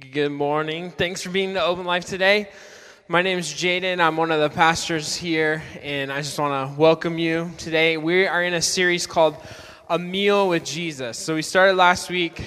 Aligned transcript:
Good 0.00 0.32
morning. 0.32 0.90
Thanks 0.90 1.20
for 1.20 1.28
being 1.28 1.50
in 1.50 1.54
the 1.54 1.62
Open 1.62 1.84
Life 1.84 2.06
today. 2.06 2.48
My 3.08 3.20
name 3.20 3.38
is 3.38 3.52
Jaden. 3.52 4.00
I'm 4.00 4.16
one 4.16 4.30
of 4.30 4.40
the 4.40 4.48
pastors 4.48 5.14
here, 5.14 5.62
and 5.82 6.10
I 6.10 6.22
just 6.22 6.38
want 6.38 6.70
to 6.70 6.80
welcome 6.80 7.18
you 7.18 7.50
today. 7.58 7.98
We 7.98 8.26
are 8.26 8.42
in 8.42 8.54
a 8.54 8.62
series 8.62 9.06
called 9.06 9.36
A 9.90 9.98
Meal 9.98 10.48
with 10.48 10.64
Jesus. 10.64 11.18
So 11.18 11.34
we 11.34 11.42
started 11.42 11.74
last 11.74 12.08
week, 12.08 12.42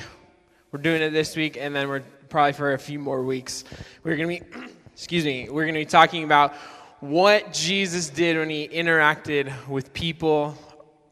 we're 0.71 0.81
doing 0.81 1.03
it 1.03 1.11
this 1.11 1.35
week, 1.35 1.55
and 1.55 1.75
then 1.75 1.87
we're 1.87 2.01
probably 2.29 2.53
for 2.53 2.73
a 2.73 2.79
few 2.79 2.97
more 2.97 3.21
weeks. 3.21 3.63
We're 4.03 4.17
going 4.17 4.39
to 4.39 4.43
be, 4.43 4.67
excuse 4.93 5.23
me, 5.23 5.47
we're 5.47 5.65
going 5.65 5.75
to 5.75 5.81
be 5.81 5.85
talking 5.85 6.23
about 6.23 6.55
what 6.99 7.53
Jesus 7.53 8.09
did 8.09 8.37
when 8.37 8.49
he 8.49 8.67
interacted 8.67 9.53
with 9.67 9.93
people 9.93 10.57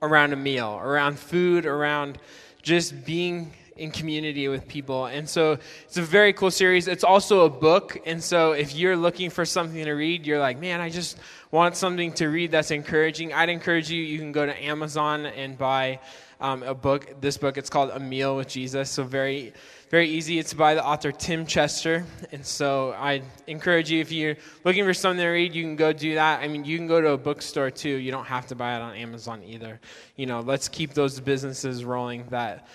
around 0.01 0.33
a 0.33 0.37
meal, 0.37 0.79
around 0.81 1.19
food, 1.19 1.67
around 1.67 2.17
just 2.63 3.05
being 3.05 3.53
in 3.77 3.91
community 3.91 4.47
with 4.47 4.67
people. 4.67 5.05
And 5.05 5.27
so 5.27 5.57
it's 5.83 5.97
a 5.97 6.01
very 6.01 6.33
cool 6.33 6.51
series. 6.51 6.87
It's 6.87 7.03
also 7.03 7.45
a 7.45 7.49
book. 7.49 8.01
And 8.05 8.23
so 8.23 8.51
if 8.51 8.75
you're 8.75 8.95
looking 8.95 9.29
for 9.29 9.45
something 9.45 9.83
to 9.83 9.93
read, 9.93 10.25
you're 10.25 10.39
like, 10.39 10.59
man, 10.59 10.81
I 10.81 10.89
just 10.89 11.17
want 11.51 11.75
something 11.75 12.13
to 12.13 12.27
read 12.27 12.51
that's 12.51 12.71
encouraging. 12.71 13.33
I'd 13.33 13.49
encourage 13.49 13.89
you, 13.89 14.01
you 14.01 14.19
can 14.19 14.31
go 14.31 14.45
to 14.45 14.63
Amazon 14.63 15.25
and 15.25 15.57
buy 15.57 15.99
um, 16.39 16.61
a 16.63 16.73
book. 16.73 17.21
This 17.21 17.37
book, 17.37 17.57
it's 17.57 17.69
called 17.69 17.91
A 17.91 17.99
Meal 17.99 18.35
with 18.35 18.49
Jesus. 18.49 18.89
So 18.89 19.03
very, 19.03 19.53
very 19.89 20.09
easy. 20.09 20.39
It's 20.39 20.53
by 20.53 20.75
the 20.75 20.85
author 20.85 21.11
Tim 21.11 21.45
Chester. 21.45 22.05
And 22.31 22.45
so 22.45 22.91
I 22.93 23.21
encourage 23.47 23.89
you, 23.89 24.01
if 24.01 24.11
you're 24.11 24.35
looking 24.65 24.83
for 24.83 24.93
something 24.93 25.23
to 25.23 25.29
read, 25.29 25.55
you 25.55 25.63
can 25.63 25.75
go 25.75 25.93
do 25.93 26.15
that. 26.15 26.41
I 26.41 26.47
mean, 26.47 26.65
you 26.65 26.77
can 26.77 26.87
go 26.87 26.99
to 26.99 27.11
a 27.11 27.17
bookstore 27.17 27.71
too. 27.71 27.89
You 27.89 28.11
don't 28.11 28.25
have 28.25 28.47
to 28.47 28.55
buy 28.55 28.75
it 28.75 28.81
on 28.81 28.95
Amazon 28.95 29.41
either. 29.43 29.79
You 30.15 30.25
know, 30.25 30.41
let's 30.41 30.67
keep 30.67 30.93
those 30.93 31.19
businesses 31.19 31.85
rolling 31.85 32.25
that 32.29 32.67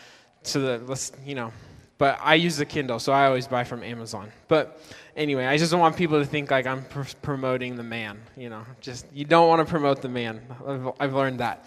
so 0.43 0.61
the 0.61 0.85
let's 0.87 1.13
you 1.25 1.35
know 1.35 1.53
but 1.99 2.19
i 2.23 2.35
use 2.35 2.57
the 2.57 2.65
kindle 2.65 2.99
so 2.99 3.13
i 3.13 3.27
always 3.27 3.47
buy 3.47 3.65
from 3.65 3.83
amazon. 3.83 4.31
But 4.49 4.81
anyway 5.17 5.45
i 5.47 5.57
just 5.57 5.71
don't 5.71 5.81
want 5.81 5.97
people 5.97 6.19
to 6.19 6.27
think 6.27 6.51
like 6.51 6.67
i'm 6.67 6.85
pr- 6.85 7.03
promoting 7.23 7.77
the 7.77 7.83
man 7.83 8.21
you 8.37 8.49
know 8.49 8.65
just 8.81 9.07
you 9.13 9.25
don't 9.25 9.49
want 9.49 9.67
to 9.67 9.71
promote 9.71 10.03
the 10.03 10.09
man. 10.09 10.41
I've, 10.67 10.91
I've 11.01 11.15
learned 11.15 11.41
that. 11.41 11.65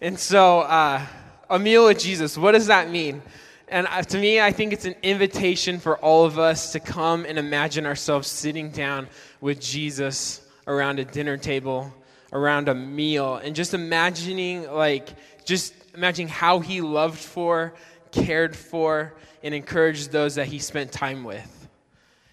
And 0.00 0.18
so 0.18 0.60
uh, 0.60 1.04
a 1.48 1.58
meal 1.58 1.86
with 1.86 1.98
jesus 1.98 2.36
what 2.36 2.52
does 2.52 2.66
that 2.66 2.90
mean? 2.90 3.22
And 3.68 3.86
uh, 3.86 4.02
to 4.02 4.18
me 4.18 4.40
i 4.40 4.52
think 4.52 4.72
it's 4.72 4.84
an 4.84 4.96
invitation 5.02 5.78
for 5.78 5.96
all 5.98 6.24
of 6.24 6.38
us 6.38 6.72
to 6.72 6.80
come 6.80 7.24
and 7.24 7.38
imagine 7.38 7.86
ourselves 7.86 8.28
sitting 8.28 8.70
down 8.70 9.08
with 9.40 9.60
jesus 9.60 10.42
around 10.66 10.98
a 10.98 11.04
dinner 11.04 11.36
table 11.36 11.92
around 12.32 12.68
a 12.68 12.74
meal 12.74 13.36
and 13.36 13.56
just 13.56 13.74
imagining 13.74 14.70
like 14.70 15.08
just 15.44 15.74
imagining 15.94 16.28
how 16.28 16.60
he 16.60 16.80
loved 16.80 17.18
for 17.18 17.74
cared 18.12 18.56
for, 18.56 19.14
and 19.42 19.54
encouraged 19.54 20.10
those 20.10 20.34
that 20.34 20.46
he 20.46 20.58
spent 20.58 20.92
time 20.92 21.24
with. 21.24 21.68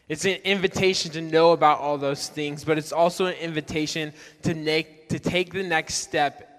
It's 0.08 0.26
an 0.26 0.38
invitation 0.44 1.12
to 1.12 1.22
know 1.22 1.52
about 1.52 1.80
all 1.80 1.98
those 1.98 2.28
things, 2.28 2.64
but 2.64 2.78
it's 2.78 2.92
also 2.92 3.26
an 3.26 3.36
invitation 3.36 4.14
to, 4.44 4.54
make, 4.54 5.10
to 5.10 5.20
take 5.20 5.52
the 5.52 5.64
next 5.64 5.96
step 5.96 6.52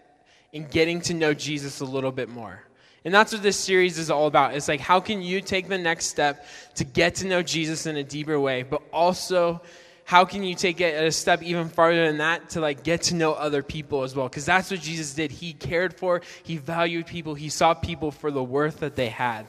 in 0.52 0.66
getting 0.66 1.00
to 1.02 1.14
know 1.14 1.32
Jesus 1.34 1.80
a 1.80 1.84
little 1.84 2.10
bit 2.12 2.28
more. 2.28 2.62
And 3.04 3.14
that's 3.14 3.32
what 3.32 3.44
this 3.44 3.56
series 3.56 3.98
is 3.98 4.10
all 4.10 4.26
about. 4.26 4.54
It's 4.54 4.66
like, 4.66 4.80
how 4.80 4.98
can 4.98 5.22
you 5.22 5.40
take 5.40 5.68
the 5.68 5.78
next 5.78 6.06
step 6.06 6.44
to 6.74 6.84
get 6.84 7.16
to 7.16 7.26
know 7.28 7.40
Jesus 7.40 7.86
in 7.86 7.96
a 7.96 8.02
deeper 8.02 8.38
way, 8.40 8.64
but 8.64 8.82
also 8.92 9.62
how 10.06 10.24
can 10.24 10.44
you 10.44 10.54
take 10.54 10.80
it 10.80 11.02
a 11.02 11.10
step 11.10 11.42
even 11.42 11.68
farther 11.68 12.06
than 12.06 12.18
that 12.18 12.50
to 12.50 12.60
like 12.60 12.84
get 12.84 13.02
to 13.02 13.16
know 13.16 13.32
other 13.32 13.60
people 13.60 14.04
as 14.04 14.14
well? 14.14 14.28
Because 14.28 14.46
that's 14.46 14.70
what 14.70 14.80
jesus 14.80 15.12
did. 15.14 15.32
He 15.32 15.52
cared 15.52 15.98
for 15.98 16.22
he 16.44 16.58
valued 16.58 17.06
people 17.06 17.34
he 17.34 17.48
saw 17.48 17.74
people 17.74 18.12
for 18.12 18.30
the 18.30 18.42
worth 18.42 18.80
that 18.80 18.94
they 18.94 19.08
had. 19.08 19.48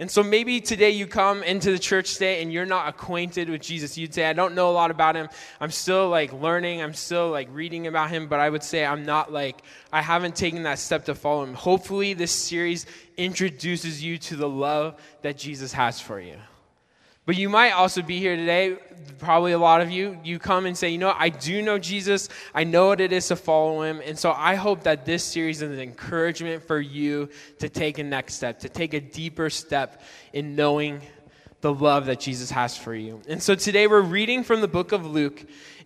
And 0.00 0.10
so 0.10 0.24
maybe 0.24 0.60
today 0.60 0.90
you 0.90 1.06
come 1.06 1.44
into 1.44 1.70
the 1.70 1.78
church 1.78 2.14
today 2.14 2.42
and 2.42 2.52
you're 2.52 2.66
not 2.66 2.88
acquainted 2.88 3.48
with 3.48 3.62
jesus. 3.62 3.96
You'd 3.96 4.12
say 4.12 4.24
i 4.24 4.32
don't 4.32 4.56
know 4.56 4.70
a 4.70 4.72
lot 4.72 4.90
about 4.90 5.14
him. 5.14 5.28
I'm 5.60 5.70
still 5.70 6.08
like 6.08 6.32
learning. 6.32 6.82
I'm 6.82 6.94
still 6.94 7.30
like 7.30 7.48
reading 7.52 7.86
about 7.86 8.10
him. 8.10 8.26
But 8.26 8.40
i 8.40 8.50
would 8.50 8.64
say 8.64 8.84
i'm 8.84 9.04
not 9.04 9.32
like 9.32 9.62
i 9.92 10.02
haven't 10.02 10.34
taken 10.34 10.64
that 10.64 10.80
step 10.80 11.04
to 11.04 11.14
follow 11.14 11.44
him. 11.44 11.54
Hopefully 11.54 12.12
this 12.12 12.32
series 12.32 12.86
introduces 13.16 14.02
you 14.02 14.18
to 14.18 14.34
the 14.34 14.48
love 14.48 15.00
that 15.22 15.38
jesus 15.38 15.72
has 15.72 16.00
for 16.00 16.18
you 16.20 16.38
but 17.24 17.36
you 17.36 17.48
might 17.48 17.70
also 17.70 18.02
be 18.02 18.18
here 18.18 18.36
today, 18.36 18.76
probably 19.18 19.52
a 19.52 19.58
lot 19.58 19.80
of 19.80 19.90
you, 19.90 20.18
you 20.24 20.38
come 20.38 20.66
and 20.66 20.76
say, 20.76 20.88
you 20.88 20.98
know, 20.98 21.14
I 21.16 21.28
do 21.28 21.62
know 21.62 21.78
Jesus. 21.78 22.28
I 22.54 22.64
know 22.64 22.88
what 22.88 23.00
it 23.00 23.12
is 23.12 23.28
to 23.28 23.36
follow 23.36 23.82
him. 23.82 24.02
And 24.04 24.18
so 24.18 24.32
I 24.32 24.56
hope 24.56 24.82
that 24.84 25.04
this 25.04 25.22
series 25.22 25.62
is 25.62 25.70
an 25.70 25.80
encouragement 25.80 26.64
for 26.64 26.80
you 26.80 27.28
to 27.60 27.68
take 27.68 27.98
a 27.98 28.02
next 28.02 28.34
step, 28.34 28.60
to 28.60 28.68
take 28.68 28.94
a 28.94 29.00
deeper 29.00 29.50
step 29.50 30.02
in 30.32 30.56
knowing 30.56 31.00
the 31.60 31.72
love 31.72 32.06
that 32.06 32.18
Jesus 32.18 32.50
has 32.50 32.76
for 32.76 32.94
you. 32.94 33.22
And 33.28 33.40
so 33.40 33.54
today 33.54 33.86
we're 33.86 34.00
reading 34.00 34.42
from 34.42 34.60
the 34.60 34.68
book 34.68 34.90
of 34.90 35.06
Luke 35.06 35.44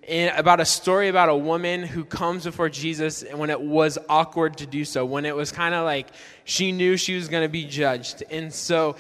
about 0.09 0.61
a 0.61 0.65
story 0.65 1.09
about 1.09 1.29
a 1.29 1.37
woman 1.37 1.83
who 1.83 2.05
comes 2.05 2.45
before 2.45 2.69
Jesus 2.69 3.23
and 3.23 3.39
when 3.39 3.51
it 3.51 3.61
was 3.61 3.99
awkward 4.09 4.57
to 4.59 4.67
do 4.67 4.85
so, 4.85 5.05
when 5.05 5.25
it 5.25 5.35
was 5.35 5.51
kind 5.51 5.75
of 5.75 5.85
like 5.85 6.09
she 6.45 6.73
knew 6.73 6.97
she 6.97 7.15
was 7.17 7.29
going 7.29 7.43
to 7.43 7.49
be 7.49 7.65
judged. 7.65 8.23
And 8.31 8.55
so 8.55 8.97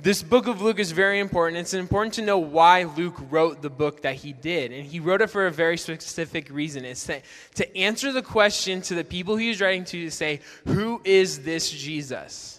this 0.00 0.22
book 0.22 0.46
of 0.46 0.62
Luke 0.62 0.78
is 0.78 0.92
very 0.92 1.18
important. 1.18 1.58
It's 1.58 1.74
important 1.74 2.14
to 2.14 2.22
know 2.22 2.38
why 2.38 2.84
Luke 2.84 3.16
wrote 3.30 3.62
the 3.62 3.70
book 3.70 4.02
that 4.02 4.14
he 4.14 4.32
did. 4.32 4.72
And 4.72 4.86
he 4.86 5.00
wrote 5.00 5.20
it 5.20 5.28
for 5.28 5.46
a 5.46 5.50
very 5.50 5.76
specific 5.76 6.48
reason. 6.50 6.84
It's 6.84 7.04
to, 7.06 7.20
to 7.56 7.76
answer 7.76 8.12
the 8.12 8.22
question 8.22 8.80
to 8.82 8.94
the 8.94 9.04
people 9.04 9.36
he 9.36 9.48
was 9.48 9.60
writing 9.60 9.84
to 9.86 10.04
to 10.04 10.10
say, 10.10 10.40
Who 10.66 11.00
is 11.04 11.42
this 11.42 11.70
Jesus? 11.70 12.57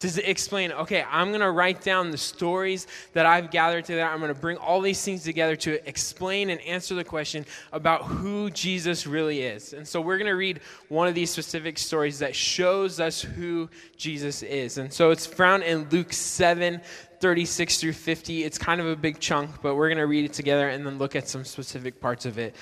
To 0.00 0.30
explain, 0.30 0.72
okay, 0.72 1.04
I'm 1.10 1.28
going 1.28 1.40
to 1.40 1.50
write 1.50 1.82
down 1.82 2.10
the 2.10 2.18
stories 2.18 2.86
that 3.12 3.26
I've 3.26 3.50
gathered 3.50 3.84
together. 3.84 4.04
I'm 4.04 4.18
going 4.18 4.34
to 4.34 4.38
bring 4.38 4.56
all 4.58 4.80
these 4.80 5.02
things 5.02 5.22
together 5.22 5.56
to 5.56 5.88
explain 5.88 6.50
and 6.50 6.60
answer 6.62 6.94
the 6.94 7.04
question 7.04 7.46
about 7.72 8.02
who 8.02 8.50
Jesus 8.50 9.06
really 9.06 9.42
is. 9.42 9.72
And 9.72 9.86
so 9.86 10.00
we're 10.00 10.18
going 10.18 10.28
to 10.28 10.36
read 10.36 10.60
one 10.88 11.08
of 11.08 11.14
these 11.14 11.30
specific 11.30 11.78
stories 11.78 12.18
that 12.18 12.36
shows 12.36 13.00
us 13.00 13.22
who 13.22 13.70
Jesus 13.96 14.42
is. 14.42 14.78
And 14.78 14.92
so 14.92 15.10
it's 15.10 15.26
found 15.26 15.62
in 15.62 15.88
Luke 15.88 16.12
7 16.12 16.80
36 17.20 17.78
through 17.78 17.92
50. 17.94 18.44
It's 18.44 18.58
kind 18.58 18.82
of 18.82 18.86
a 18.86 18.96
big 18.96 19.18
chunk, 19.18 19.62
but 19.62 19.76
we're 19.76 19.88
going 19.88 19.96
to 19.96 20.06
read 20.06 20.26
it 20.26 20.34
together 20.34 20.68
and 20.68 20.84
then 20.84 20.98
look 20.98 21.16
at 21.16 21.26
some 21.26 21.42
specific 21.42 21.98
parts 21.98 22.26
of 22.26 22.36
it 22.36 22.54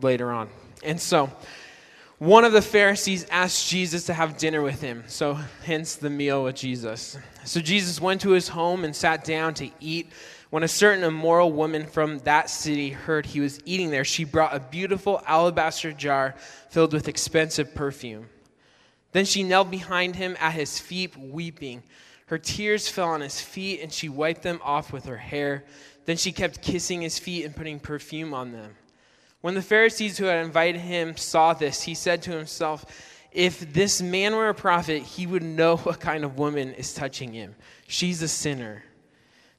later 0.00 0.30
on. 0.32 0.48
And 0.82 0.98
so, 0.98 1.30
one 2.18 2.44
of 2.44 2.52
the 2.52 2.62
Pharisees 2.62 3.26
asked 3.30 3.68
Jesus 3.68 4.06
to 4.06 4.14
have 4.14 4.36
dinner 4.36 4.62
with 4.62 4.80
him, 4.80 5.04
so 5.08 5.34
hence 5.64 5.96
the 5.96 6.10
meal 6.10 6.44
with 6.44 6.54
Jesus. 6.54 7.18
So 7.44 7.60
Jesus 7.60 8.00
went 8.00 8.20
to 8.22 8.30
his 8.30 8.48
home 8.48 8.84
and 8.84 8.94
sat 8.94 9.24
down 9.24 9.54
to 9.54 9.70
eat. 9.80 10.12
When 10.50 10.62
a 10.62 10.68
certain 10.68 11.02
immoral 11.02 11.50
woman 11.50 11.86
from 11.86 12.20
that 12.20 12.48
city 12.48 12.90
heard 12.90 13.26
he 13.26 13.40
was 13.40 13.58
eating 13.64 13.90
there, 13.90 14.04
she 14.04 14.22
brought 14.22 14.54
a 14.54 14.60
beautiful 14.60 15.20
alabaster 15.26 15.90
jar 15.90 16.36
filled 16.70 16.92
with 16.92 17.08
expensive 17.08 17.74
perfume. 17.74 18.28
Then 19.10 19.24
she 19.24 19.42
knelt 19.42 19.70
behind 19.70 20.14
him 20.14 20.36
at 20.38 20.54
his 20.54 20.78
feet, 20.78 21.16
weeping. 21.16 21.82
Her 22.26 22.38
tears 22.38 22.88
fell 22.88 23.08
on 23.08 23.20
his 23.20 23.40
feet, 23.40 23.80
and 23.80 23.92
she 23.92 24.08
wiped 24.08 24.42
them 24.42 24.60
off 24.62 24.92
with 24.92 25.06
her 25.06 25.16
hair. 25.16 25.64
Then 26.04 26.16
she 26.16 26.30
kept 26.30 26.62
kissing 26.62 27.02
his 27.02 27.18
feet 27.18 27.44
and 27.44 27.56
putting 27.56 27.80
perfume 27.80 28.32
on 28.32 28.52
them. 28.52 28.76
When 29.44 29.52
the 29.52 29.60
Pharisees 29.60 30.16
who 30.16 30.24
had 30.24 30.42
invited 30.42 30.80
him 30.80 31.18
saw 31.18 31.52
this, 31.52 31.82
he 31.82 31.92
said 31.92 32.22
to 32.22 32.30
himself, 32.30 32.86
If 33.30 33.74
this 33.74 34.00
man 34.00 34.34
were 34.34 34.48
a 34.48 34.54
prophet, 34.54 35.02
he 35.02 35.26
would 35.26 35.42
know 35.42 35.76
what 35.76 36.00
kind 36.00 36.24
of 36.24 36.38
woman 36.38 36.72
is 36.72 36.94
touching 36.94 37.34
him. 37.34 37.54
She's 37.86 38.22
a 38.22 38.28
sinner. 38.28 38.84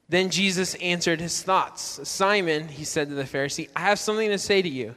Then 0.08 0.30
Jesus 0.30 0.74
answered 0.74 1.20
his 1.20 1.40
thoughts. 1.40 2.00
Simon, 2.02 2.66
he 2.66 2.82
said 2.82 3.10
to 3.10 3.14
the 3.14 3.22
Pharisee, 3.22 3.68
I 3.76 3.82
have 3.82 4.00
something 4.00 4.28
to 4.28 4.38
say 4.38 4.60
to 4.60 4.68
you. 4.68 4.96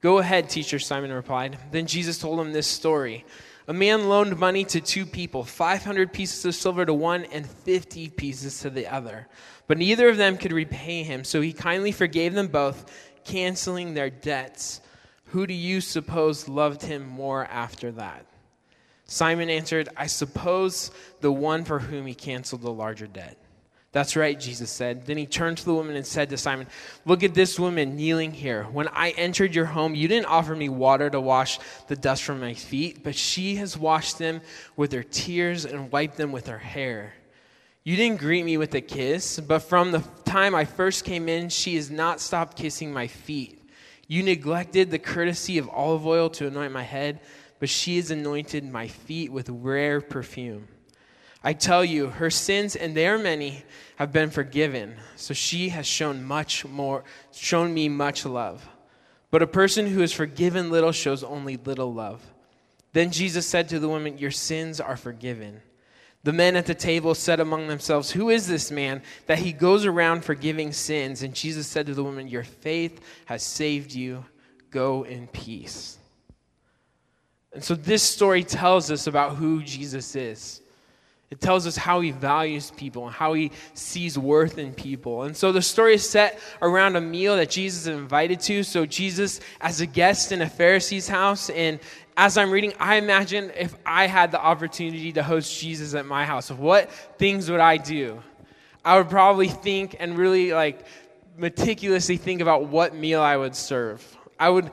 Go 0.00 0.18
ahead, 0.18 0.48
teacher, 0.48 0.78
Simon 0.78 1.12
replied. 1.12 1.58
Then 1.72 1.88
Jesus 1.88 2.16
told 2.16 2.38
him 2.38 2.52
this 2.52 2.68
story. 2.68 3.24
A 3.66 3.72
man 3.72 4.08
loaned 4.08 4.38
money 4.38 4.64
to 4.66 4.80
two 4.80 5.04
people, 5.04 5.42
500 5.42 6.12
pieces 6.12 6.44
of 6.44 6.54
silver 6.54 6.86
to 6.86 6.94
one 6.94 7.24
and 7.24 7.44
50 7.44 8.08
pieces 8.10 8.60
to 8.60 8.70
the 8.70 8.86
other. 8.86 9.26
But 9.66 9.78
neither 9.78 10.08
of 10.08 10.16
them 10.16 10.36
could 10.36 10.52
repay 10.52 11.02
him, 11.02 11.22
so 11.22 11.40
he 11.40 11.52
kindly 11.52 11.92
forgave 11.92 12.34
them 12.34 12.48
both 12.48 13.09
canceling 13.30 13.94
their 13.94 14.10
debts. 14.10 14.80
Who 15.26 15.46
do 15.46 15.54
you 15.54 15.80
suppose 15.80 16.48
loved 16.48 16.82
him 16.82 17.06
more 17.06 17.44
after 17.44 17.92
that? 17.92 18.26
Simon 19.04 19.50
answered, 19.50 19.88
I 19.96 20.06
suppose 20.06 20.90
the 21.20 21.32
one 21.32 21.64
for 21.64 21.78
whom 21.78 22.06
he 22.06 22.14
canceled 22.14 22.62
the 22.62 22.72
larger 22.72 23.06
debt. 23.06 23.36
That's 23.92 24.14
right, 24.14 24.38
Jesus 24.38 24.70
said. 24.70 25.06
Then 25.06 25.16
he 25.16 25.26
turned 25.26 25.58
to 25.58 25.64
the 25.64 25.74
woman 25.74 25.96
and 25.96 26.06
said 26.06 26.30
to 26.30 26.36
Simon, 26.36 26.68
Look 27.04 27.24
at 27.24 27.34
this 27.34 27.58
woman 27.58 27.96
kneeling 27.96 28.30
here. 28.30 28.64
When 28.64 28.86
I 28.88 29.10
entered 29.10 29.52
your 29.52 29.64
home, 29.64 29.96
you 29.96 30.06
didn't 30.06 30.26
offer 30.26 30.54
me 30.54 30.68
water 30.68 31.10
to 31.10 31.20
wash 31.20 31.58
the 31.88 31.96
dust 31.96 32.22
from 32.22 32.38
my 32.38 32.54
feet, 32.54 33.02
but 33.02 33.16
she 33.16 33.56
has 33.56 33.76
washed 33.76 34.18
them 34.18 34.42
with 34.76 34.92
her 34.92 35.02
tears 35.02 35.64
and 35.64 35.90
wiped 35.90 36.16
them 36.16 36.30
with 36.30 36.46
her 36.46 36.58
hair. 36.58 37.14
You 37.82 37.96
didn't 37.96 38.20
greet 38.20 38.44
me 38.44 38.58
with 38.58 38.74
a 38.74 38.80
kiss, 38.82 39.40
but 39.40 39.60
from 39.60 39.92
the 39.92 40.04
time 40.24 40.54
I 40.54 40.66
first 40.66 41.04
came 41.04 41.28
in, 41.28 41.48
she 41.48 41.76
has 41.76 41.90
not 41.90 42.20
stopped 42.20 42.56
kissing 42.56 42.92
my 42.92 43.06
feet. 43.06 43.56
You 44.06 44.22
neglected 44.22 44.90
the 44.90 44.98
courtesy 44.98 45.56
of 45.56 45.68
olive 45.70 46.06
oil 46.06 46.28
to 46.30 46.46
anoint 46.46 46.72
my 46.72 46.82
head, 46.82 47.20
but 47.58 47.70
she 47.70 47.96
has 47.96 48.10
anointed 48.10 48.64
my 48.70 48.88
feet 48.88 49.32
with 49.32 49.48
rare 49.48 50.00
perfume. 50.00 50.68
I 51.42 51.54
tell 51.54 51.82
you, 51.82 52.08
her 52.08 52.28
sins, 52.28 52.76
and 52.76 52.94
they 52.94 53.06
are 53.06 53.16
many, 53.16 53.64
have 53.96 54.12
been 54.12 54.28
forgiven. 54.28 54.96
So 55.16 55.32
she 55.32 55.70
has 55.70 55.86
shown 55.86 56.22
much 56.22 56.66
more, 56.66 57.04
shown 57.32 57.72
me 57.72 57.88
much 57.88 58.26
love. 58.26 58.68
But 59.30 59.42
a 59.42 59.46
person 59.46 59.86
who 59.86 60.02
is 60.02 60.12
forgiven 60.12 60.70
little 60.70 60.92
shows 60.92 61.24
only 61.24 61.56
little 61.56 61.94
love. 61.94 62.20
Then 62.92 63.10
Jesus 63.10 63.46
said 63.46 63.70
to 63.70 63.78
the 63.78 63.88
woman, 63.88 64.18
Your 64.18 64.32
sins 64.32 64.80
are 64.80 64.96
forgiven. 64.96 65.62
The 66.22 66.32
men 66.32 66.54
at 66.56 66.66
the 66.66 66.74
table 66.74 67.14
said 67.14 67.40
among 67.40 67.66
themselves, 67.66 68.10
Who 68.10 68.28
is 68.28 68.46
this 68.46 68.70
man 68.70 69.02
that 69.26 69.38
he 69.38 69.52
goes 69.52 69.86
around 69.86 70.24
forgiving 70.24 70.72
sins? 70.72 71.22
And 71.22 71.34
Jesus 71.34 71.66
said 71.66 71.86
to 71.86 71.94
the 71.94 72.04
woman, 72.04 72.28
Your 72.28 72.44
faith 72.44 73.00
has 73.24 73.42
saved 73.42 73.94
you. 73.94 74.24
Go 74.70 75.04
in 75.04 75.28
peace. 75.28 75.98
And 77.52 77.64
so 77.64 77.74
this 77.74 78.02
story 78.02 78.44
tells 78.44 78.90
us 78.90 79.06
about 79.06 79.36
who 79.36 79.62
Jesus 79.62 80.14
is. 80.14 80.60
It 81.30 81.40
tells 81.40 81.64
us 81.66 81.76
how 81.76 82.00
he 82.00 82.10
values 82.10 82.72
people 82.72 83.06
and 83.06 83.14
how 83.14 83.34
he 83.34 83.52
sees 83.74 84.18
worth 84.18 84.58
in 84.58 84.74
people. 84.74 85.22
And 85.22 85.36
so 85.36 85.52
the 85.52 85.62
story 85.62 85.94
is 85.94 86.08
set 86.08 86.40
around 86.60 86.96
a 86.96 87.00
meal 87.00 87.36
that 87.36 87.50
Jesus 87.50 87.82
is 87.82 87.86
invited 87.86 88.40
to. 88.40 88.64
So 88.64 88.84
Jesus, 88.84 89.40
as 89.60 89.80
a 89.80 89.86
guest 89.86 90.32
in 90.32 90.42
a 90.42 90.48
Pharisee's 90.48 91.08
house, 91.08 91.48
and 91.50 91.78
as 92.20 92.36
I'm 92.36 92.50
reading, 92.50 92.74
I 92.78 92.96
imagine 92.96 93.50
if 93.56 93.74
I 93.86 94.06
had 94.06 94.30
the 94.30 94.38
opportunity 94.38 95.10
to 95.12 95.22
host 95.22 95.58
Jesus 95.58 95.94
at 95.94 96.04
my 96.04 96.26
house, 96.26 96.50
what 96.50 96.92
things 97.16 97.50
would 97.50 97.60
I 97.60 97.78
do? 97.78 98.22
I 98.84 98.98
would 98.98 99.08
probably 99.08 99.48
think 99.48 99.96
and 99.98 100.18
really 100.18 100.52
like 100.52 100.84
meticulously 101.38 102.18
think 102.18 102.42
about 102.42 102.66
what 102.66 102.94
meal 102.94 103.22
I 103.22 103.38
would 103.38 103.56
serve. 103.56 104.04
I 104.38 104.50
would 104.50 104.70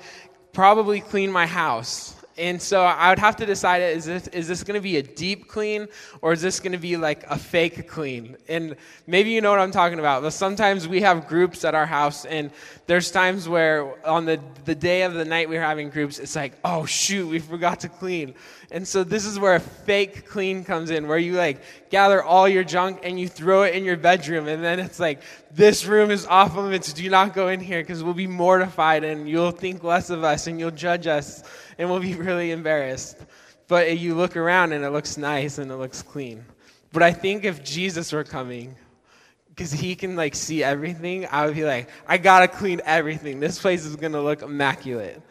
probably 0.51 0.99
clean 0.99 1.31
my 1.31 1.45
house. 1.45 2.16
And 2.37 2.61
so 2.61 2.83
I 2.83 3.09
would 3.09 3.17
have 3.17 3.35
to 3.37 3.45
decide 3.45 3.81
is 3.81 4.05
this, 4.05 4.27
is 4.27 4.47
this 4.47 4.63
going 4.63 4.75
to 4.75 4.81
be 4.81 4.97
a 4.97 5.03
deep 5.03 5.47
clean 5.47 5.87
or 6.21 6.33
is 6.33 6.41
this 6.41 6.59
going 6.59 6.73
to 6.73 6.77
be 6.77 6.95
like 6.95 7.25
a 7.29 7.37
fake 7.37 7.87
clean? 7.87 8.37
And 8.47 8.75
maybe 9.07 9.31
you 9.31 9.41
know 9.41 9.49
what 9.49 9.59
I'm 9.59 9.71
talking 9.71 9.99
about, 9.99 10.21
but 10.21 10.31
sometimes 10.31 10.87
we 10.87 11.01
have 11.01 11.27
groups 11.27 11.65
at 11.65 11.73
our 11.73 11.87
house, 11.87 12.25
and 12.25 12.51
there's 12.85 13.09
times 13.09 13.49
where 13.49 14.05
on 14.07 14.25
the, 14.25 14.39
the 14.65 14.75
day 14.75 15.01
of 15.01 15.15
the 15.15 15.25
night 15.25 15.49
we're 15.49 15.61
having 15.61 15.89
groups, 15.89 16.19
it's 16.19 16.35
like, 16.35 16.53
oh 16.63 16.85
shoot, 16.85 17.27
we 17.27 17.39
forgot 17.39 17.79
to 17.79 17.89
clean. 17.89 18.35
And 18.69 18.85
so 18.85 19.05
this 19.05 19.25
is 19.25 19.39
where 19.39 19.55
a 19.55 19.61
fake 19.61 20.27
clean 20.27 20.65
comes 20.65 20.89
in, 20.89 21.07
where 21.07 21.17
you 21.17 21.33
like 21.33 21.61
gather 21.89 22.21
all 22.21 22.49
your 22.49 22.65
junk 22.65 22.99
and 23.03 23.17
you 23.17 23.29
throw 23.29 23.63
it 23.63 23.75
in 23.75 23.85
your 23.85 23.95
bedroom, 23.95 24.47
and 24.47 24.61
then 24.61 24.79
it's 24.79 24.99
like, 24.99 25.21
this 25.51 25.85
room 25.85 26.11
is 26.11 26.25
off 26.25 26.55
limits, 26.55 26.91
do 26.91 27.09
not 27.09 27.33
go 27.33 27.47
in 27.47 27.61
here 27.61 27.81
because 27.81 28.03
we'll 28.03 28.13
be 28.13 28.27
mortified 28.27 29.05
and 29.05 29.29
you'll 29.29 29.51
think 29.51 29.83
less 29.83 30.09
of 30.09 30.23
us 30.23 30.47
and 30.47 30.59
you'll 30.59 30.71
judge 30.71 31.07
us 31.07 31.43
and 31.77 31.89
we'll 31.89 32.01
be 32.01 32.15
really 32.15 32.51
embarrassed. 32.51 33.17
But 33.69 33.97
you 33.97 34.15
look 34.15 34.35
around 34.35 34.73
and 34.73 34.83
it 34.83 34.89
looks 34.89 35.17
nice 35.17 35.57
and 35.57 35.71
it 35.71 35.75
looks 35.75 36.01
clean. 36.01 36.43
But 36.91 37.03
I 37.03 37.13
think 37.13 37.45
if 37.45 37.63
Jesus 37.63 38.11
were 38.11 38.23
coming, 38.23 38.75
because 39.49 39.71
he 39.71 39.95
can 39.95 40.15
like 40.15 40.35
see 40.35 40.63
everything, 40.63 41.25
I 41.31 41.45
would 41.45 41.55
be 41.55 41.63
like, 41.63 41.89
I 42.05 42.17
gotta 42.17 42.47
clean 42.47 42.81
everything. 42.85 43.39
This 43.39 43.59
place 43.59 43.85
is 43.85 43.95
gonna 43.95 44.21
look 44.21 44.41
immaculate. 44.41 45.21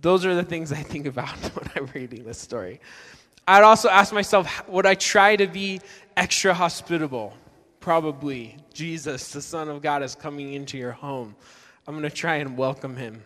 Those 0.00 0.24
are 0.24 0.34
the 0.34 0.42
things 0.42 0.72
I 0.72 0.82
think 0.82 1.06
about 1.06 1.28
when 1.54 1.70
I'm 1.74 1.86
reading 1.94 2.24
this 2.24 2.38
story. 2.38 2.80
I'd 3.46 3.64
also 3.64 3.88
ask 3.88 4.12
myself, 4.12 4.68
would 4.68 4.86
I 4.86 4.94
try 4.94 5.34
to 5.36 5.46
be 5.46 5.80
extra 6.16 6.52
hospitable? 6.52 7.34
Probably. 7.80 8.56
Jesus, 8.74 9.32
the 9.32 9.40
Son 9.40 9.68
of 9.68 9.80
God, 9.80 10.02
is 10.02 10.14
coming 10.14 10.52
into 10.52 10.76
your 10.76 10.92
home. 10.92 11.34
I'm 11.86 11.94
going 11.94 12.08
to 12.08 12.14
try 12.14 12.36
and 12.36 12.56
welcome 12.58 12.94
him. 12.94 13.22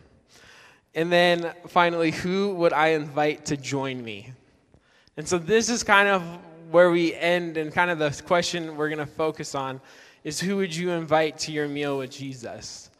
And 0.94 1.10
then 1.10 1.52
finally, 1.66 2.12
who 2.12 2.54
would 2.54 2.72
I 2.72 2.88
invite 2.88 3.46
to 3.46 3.56
join 3.56 4.04
me? 4.04 4.32
And 5.16 5.26
so 5.26 5.38
this 5.38 5.68
is 5.68 5.82
kind 5.82 6.08
of 6.08 6.22
where 6.70 6.90
we 6.90 7.14
end, 7.14 7.56
and 7.56 7.72
kind 7.72 7.90
of 7.90 7.98
the 7.98 8.22
question 8.24 8.76
we're 8.76 8.88
going 8.88 8.98
to 8.98 9.06
focus 9.06 9.54
on 9.54 9.80
is 10.24 10.38
who 10.38 10.56
would 10.56 10.74
you 10.74 10.90
invite 10.90 11.36
to 11.38 11.52
your 11.52 11.66
meal 11.66 11.98
with 11.98 12.10
Jesus? 12.12 12.91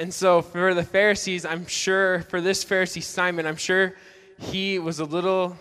And 0.00 0.14
so 0.14 0.40
for 0.40 0.72
the 0.72 0.82
Pharisees, 0.82 1.44
I'm 1.44 1.66
sure, 1.66 2.22
for 2.30 2.40
this 2.40 2.64
Pharisee 2.64 3.02
Simon, 3.02 3.44
I'm 3.44 3.56
sure 3.56 3.96
he 4.38 4.78
was 4.78 4.98
a 4.98 5.04
little 5.04 5.58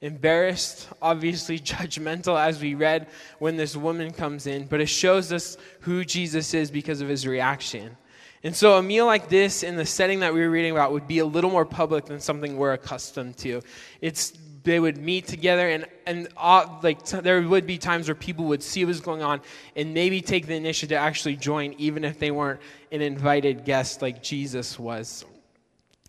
embarrassed, 0.00 0.88
obviously 1.02 1.58
judgmental, 1.60 2.40
as 2.40 2.62
we 2.62 2.74
read 2.74 3.08
when 3.40 3.58
this 3.58 3.76
woman 3.76 4.10
comes 4.10 4.46
in, 4.46 4.64
but 4.68 4.80
it 4.80 4.88
shows 4.88 5.34
us 5.34 5.58
who 5.80 6.02
Jesus 6.02 6.54
is 6.54 6.70
because 6.70 7.02
of 7.02 7.10
his 7.10 7.26
reaction. 7.26 7.94
And 8.42 8.56
so, 8.56 8.78
a 8.78 8.82
meal 8.82 9.04
like 9.04 9.28
this 9.28 9.62
in 9.62 9.76
the 9.76 9.84
setting 9.84 10.20
that 10.20 10.32
we 10.32 10.40
were 10.40 10.50
reading 10.50 10.72
about 10.72 10.90
would 10.92 11.06
be 11.06 11.18
a 11.18 11.26
little 11.26 11.50
more 11.50 11.66
public 11.66 12.06
than 12.06 12.20
something 12.20 12.56
we're 12.56 12.72
accustomed 12.72 13.36
to. 13.38 13.60
It's 14.00 14.32
they 14.64 14.78
would 14.78 14.98
meet 14.98 15.26
together, 15.26 15.68
and 15.68 15.86
and 16.06 16.28
uh, 16.36 16.66
like 16.82 17.04
t- 17.04 17.20
there 17.20 17.40
would 17.42 17.66
be 17.66 17.78
times 17.78 18.08
where 18.08 18.14
people 18.14 18.46
would 18.46 18.62
see 18.62 18.84
what 18.84 18.88
was 18.88 19.00
going 19.00 19.22
on 19.22 19.40
and 19.76 19.94
maybe 19.94 20.20
take 20.20 20.46
the 20.46 20.54
initiative 20.54 20.96
to 20.96 20.96
actually 20.96 21.36
join, 21.36 21.74
even 21.78 22.04
if 22.04 22.18
they 22.18 22.30
weren't 22.30 22.60
an 22.90 23.02
invited 23.02 23.64
guest 23.64 24.02
like 24.02 24.22
Jesus 24.22 24.78
was. 24.78 25.24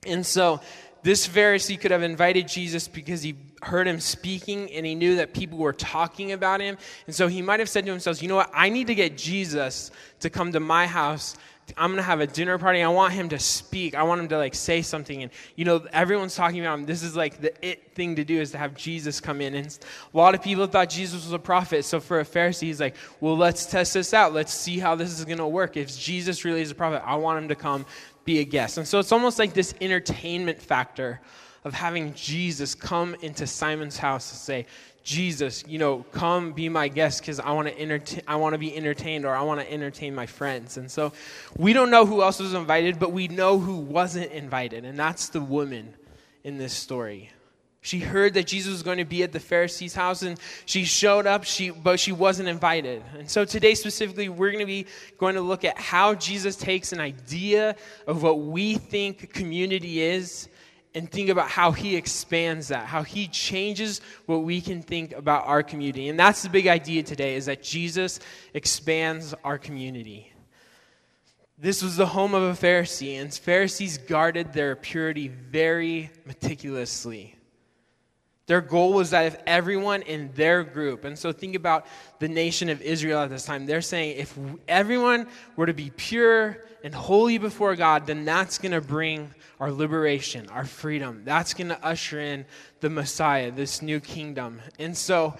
And 0.05 0.25
so, 0.25 0.61
this 1.03 1.27
Pharisee 1.27 1.79
could 1.79 1.91
have 1.91 2.03
invited 2.03 2.47
Jesus 2.47 2.87
because 2.87 3.21
he 3.21 3.35
heard 3.61 3.87
him 3.87 3.99
speaking 3.99 4.71
and 4.71 4.85
he 4.85 4.95
knew 4.95 5.17
that 5.17 5.33
people 5.33 5.57
were 5.57 5.73
talking 5.73 6.31
about 6.31 6.61
him. 6.61 6.77
And 7.07 7.15
so 7.15 7.27
he 7.27 7.41
might 7.41 7.59
have 7.59 7.69
said 7.69 7.85
to 7.85 7.91
himself, 7.91 8.21
You 8.21 8.29
know 8.29 8.35
what? 8.35 8.51
I 8.53 8.69
need 8.69 8.87
to 8.87 8.95
get 8.95 9.17
Jesus 9.17 9.91
to 10.19 10.29
come 10.29 10.51
to 10.53 10.59
my 10.59 10.87
house 10.87 11.35
I'm 11.77 11.91
going 11.91 11.97
to 11.97 12.03
have 12.03 12.19
a 12.19 12.27
dinner 12.27 12.57
party. 12.57 12.83
I 12.83 12.89
want 12.89 13.13
him 13.13 13.29
to 13.29 13.39
speak. 13.39 13.95
I 13.95 14.03
want 14.03 14.21
him 14.21 14.27
to 14.29 14.37
like 14.37 14.53
say 14.53 14.81
something. 14.81 15.23
And, 15.23 15.31
you 15.55 15.65
know, 15.65 15.85
everyone's 15.91 16.35
talking 16.35 16.59
about 16.59 16.79
him. 16.79 16.85
This 16.85 17.03
is 17.03 17.15
like 17.15 17.39
the 17.41 17.53
it 17.65 17.93
thing 17.95 18.15
to 18.17 18.23
do 18.23 18.39
is 18.39 18.51
to 18.51 18.57
have 18.57 18.75
Jesus 18.75 19.19
come 19.19 19.39
in. 19.41 19.55
And 19.55 19.67
a 20.13 20.17
lot 20.17 20.35
of 20.35 20.41
people 20.41 20.67
thought 20.67 20.89
Jesus 20.89 21.23
was 21.23 21.33
a 21.33 21.39
prophet. 21.39 21.85
So 21.85 21.99
for 21.99 22.19
a 22.19 22.25
Pharisee, 22.25 22.63
he's 22.63 22.79
like, 22.79 22.95
well, 23.21 23.37
let's 23.37 23.65
test 23.65 23.93
this 23.93 24.13
out. 24.13 24.33
Let's 24.33 24.53
see 24.53 24.79
how 24.79 24.95
this 24.95 25.17
is 25.17 25.25
going 25.25 25.37
to 25.37 25.47
work. 25.47 25.77
If 25.77 25.97
Jesus 25.97 26.43
really 26.43 26.61
is 26.61 26.71
a 26.71 26.75
prophet, 26.75 27.01
I 27.05 27.15
want 27.15 27.41
him 27.41 27.47
to 27.49 27.55
come 27.55 27.85
be 28.25 28.39
a 28.39 28.43
guest. 28.43 28.77
And 28.77 28.87
so 28.87 28.99
it's 28.99 29.11
almost 29.11 29.39
like 29.39 29.53
this 29.53 29.73
entertainment 29.81 30.61
factor 30.61 31.21
of 31.63 31.73
having 31.73 32.13
Jesus 32.13 32.75
come 32.75 33.15
into 33.21 33.47
Simon's 33.47 33.97
house 33.97 34.29
to 34.31 34.35
say, 34.35 34.65
Jesus, 35.03 35.65
you 35.67 35.79
know, 35.79 36.05
come 36.13 36.53
be 36.53 36.69
my 36.69 36.87
guest 36.87 37.21
because 37.21 37.39
I 37.39 37.51
want 37.51 37.67
to 37.67 37.77
entertain, 37.79 38.21
I 38.27 38.37
want 38.37 38.53
to 38.53 38.57
be 38.57 38.75
entertained 38.75 39.25
or 39.25 39.35
I 39.35 39.41
want 39.41 39.59
to 39.59 39.71
entertain 39.71 40.15
my 40.15 40.25
friends. 40.25 40.77
And 40.77 40.89
so 40.89 41.11
we 41.57 41.73
don't 41.73 41.91
know 41.91 42.05
who 42.05 42.21
else 42.21 42.39
was 42.39 42.53
invited, 42.53 42.99
but 42.99 43.11
we 43.11 43.27
know 43.27 43.59
who 43.59 43.77
wasn't 43.77 44.31
invited, 44.31 44.85
and 44.85 44.97
that's 44.97 45.29
the 45.29 45.41
woman 45.41 45.93
in 46.43 46.57
this 46.57 46.73
story. 46.73 47.31
She 47.81 47.99
heard 47.99 48.35
that 48.35 48.47
Jesus 48.47 48.71
was 48.71 48.81
going 48.81 48.99
to 48.99 49.05
be 49.05 49.23
at 49.23 49.33
the 49.33 49.41
Pharisee's 49.41 49.93
house 49.93 50.21
and 50.21 50.39
she 50.65 50.85
showed 50.85 51.27
up, 51.27 51.43
she, 51.43 51.69
but 51.69 51.99
she 51.99 52.13
wasn't 52.13 52.47
invited. 52.47 53.03
And 53.17 53.29
so 53.29 53.43
today, 53.43 53.75
specifically, 53.75 54.29
we're 54.29 54.51
going 54.51 54.61
to 54.61 54.65
be 54.65 54.85
going 55.17 55.35
to 55.35 55.41
look 55.41 55.65
at 55.65 55.77
how 55.77 56.15
Jesus 56.15 56.55
takes 56.55 56.93
an 56.93 57.01
idea 57.01 57.75
of 58.07 58.23
what 58.23 58.39
we 58.39 58.75
think 58.75 59.33
community 59.33 60.01
is 60.01 60.47
and 60.95 61.09
think 61.09 61.29
about 61.29 61.49
how 61.49 61.71
he 61.71 61.95
expands 61.95 62.67
that, 62.67 62.85
how 62.85 63.03
he 63.03 63.27
changes 63.27 64.01
what 64.25 64.43
we 64.43 64.61
can 64.61 64.81
think 64.81 65.11
about 65.13 65.47
our 65.47 65.63
community. 65.63 66.09
And 66.09 66.19
that's 66.19 66.43
the 66.43 66.49
big 66.49 66.67
idea 66.67 67.03
today 67.03 67.35
is 67.35 67.47
that 67.47 67.63
Jesus 67.63 68.19
expands 68.53 69.33
our 69.43 69.57
community. 69.57 70.31
This 71.57 71.81
was 71.81 71.95
the 71.95 72.05
home 72.05 72.33
of 72.33 72.43
a 72.43 72.65
Pharisee, 72.65 73.21
and 73.21 73.33
Pharisees 73.33 73.97
guarded 73.97 74.53
their 74.53 74.75
purity 74.75 75.29
very 75.29 76.11
meticulously. 76.25 77.35
Their 78.45 78.59
goal 78.59 78.91
was 78.91 79.11
that 79.11 79.25
if 79.25 79.37
everyone 79.47 80.01
in 80.01 80.29
their 80.33 80.63
group, 80.63 81.05
and 81.05 81.17
so 81.17 81.31
think 81.31 81.55
about 81.55 81.85
the 82.19 82.27
nation 82.27 82.67
of 82.69 82.81
Israel 82.81 83.21
at 83.21 83.29
this 83.29 83.45
time, 83.45 83.65
they're 83.65 83.81
saying 83.81 84.17
if 84.17 84.37
everyone 84.67 85.27
were 85.55 85.65
to 85.65 85.73
be 85.73 85.91
pure 85.95 86.65
and 86.83 86.93
holy 86.93 87.37
before 87.37 87.75
God, 87.77 88.05
then 88.05 88.25
that's 88.25 88.57
going 88.57 88.73
to 88.73 88.81
bring 88.81 89.33
our 89.61 89.71
liberation, 89.71 90.49
our 90.49 90.65
freedom. 90.65 91.21
That's 91.23 91.53
going 91.53 91.69
to 91.69 91.85
usher 91.85 92.19
in 92.19 92.45
the 92.81 92.89
Messiah, 92.89 93.49
this 93.49 93.81
new 93.81 94.01
kingdom. 94.01 94.61
And 94.77 94.97
so 94.97 95.37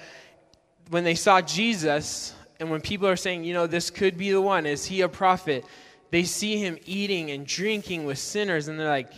when 0.89 1.03
they 1.03 1.15
saw 1.15 1.41
Jesus, 1.41 2.33
and 2.61 2.71
when 2.71 2.79
people 2.79 3.09
are 3.09 3.17
saying, 3.17 3.43
you 3.43 3.53
know, 3.53 3.67
this 3.67 3.89
could 3.89 4.17
be 4.17 4.31
the 4.31 4.41
one, 4.41 4.65
is 4.65 4.85
he 4.85 5.01
a 5.01 5.09
prophet? 5.09 5.65
They 6.11 6.23
see 6.23 6.57
him 6.57 6.77
eating 6.85 7.31
and 7.31 7.45
drinking 7.45 8.05
with 8.05 8.17
sinners, 8.17 8.69
and 8.69 8.79
they're 8.79 8.87
like, 8.87 9.11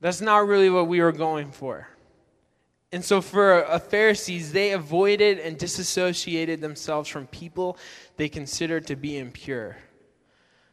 that's 0.00 0.20
not 0.20 0.46
really 0.46 0.70
what 0.70 0.86
we 0.86 1.00
were 1.00 1.10
going 1.10 1.50
for. 1.50 1.88
And 2.92 3.02
so, 3.02 3.22
for 3.22 3.62
a 3.62 3.78
Pharisees, 3.78 4.52
they 4.52 4.72
avoided 4.72 5.38
and 5.38 5.56
disassociated 5.56 6.60
themselves 6.60 7.08
from 7.08 7.26
people 7.26 7.78
they 8.18 8.28
considered 8.28 8.86
to 8.88 8.96
be 8.96 9.16
impure. 9.16 9.78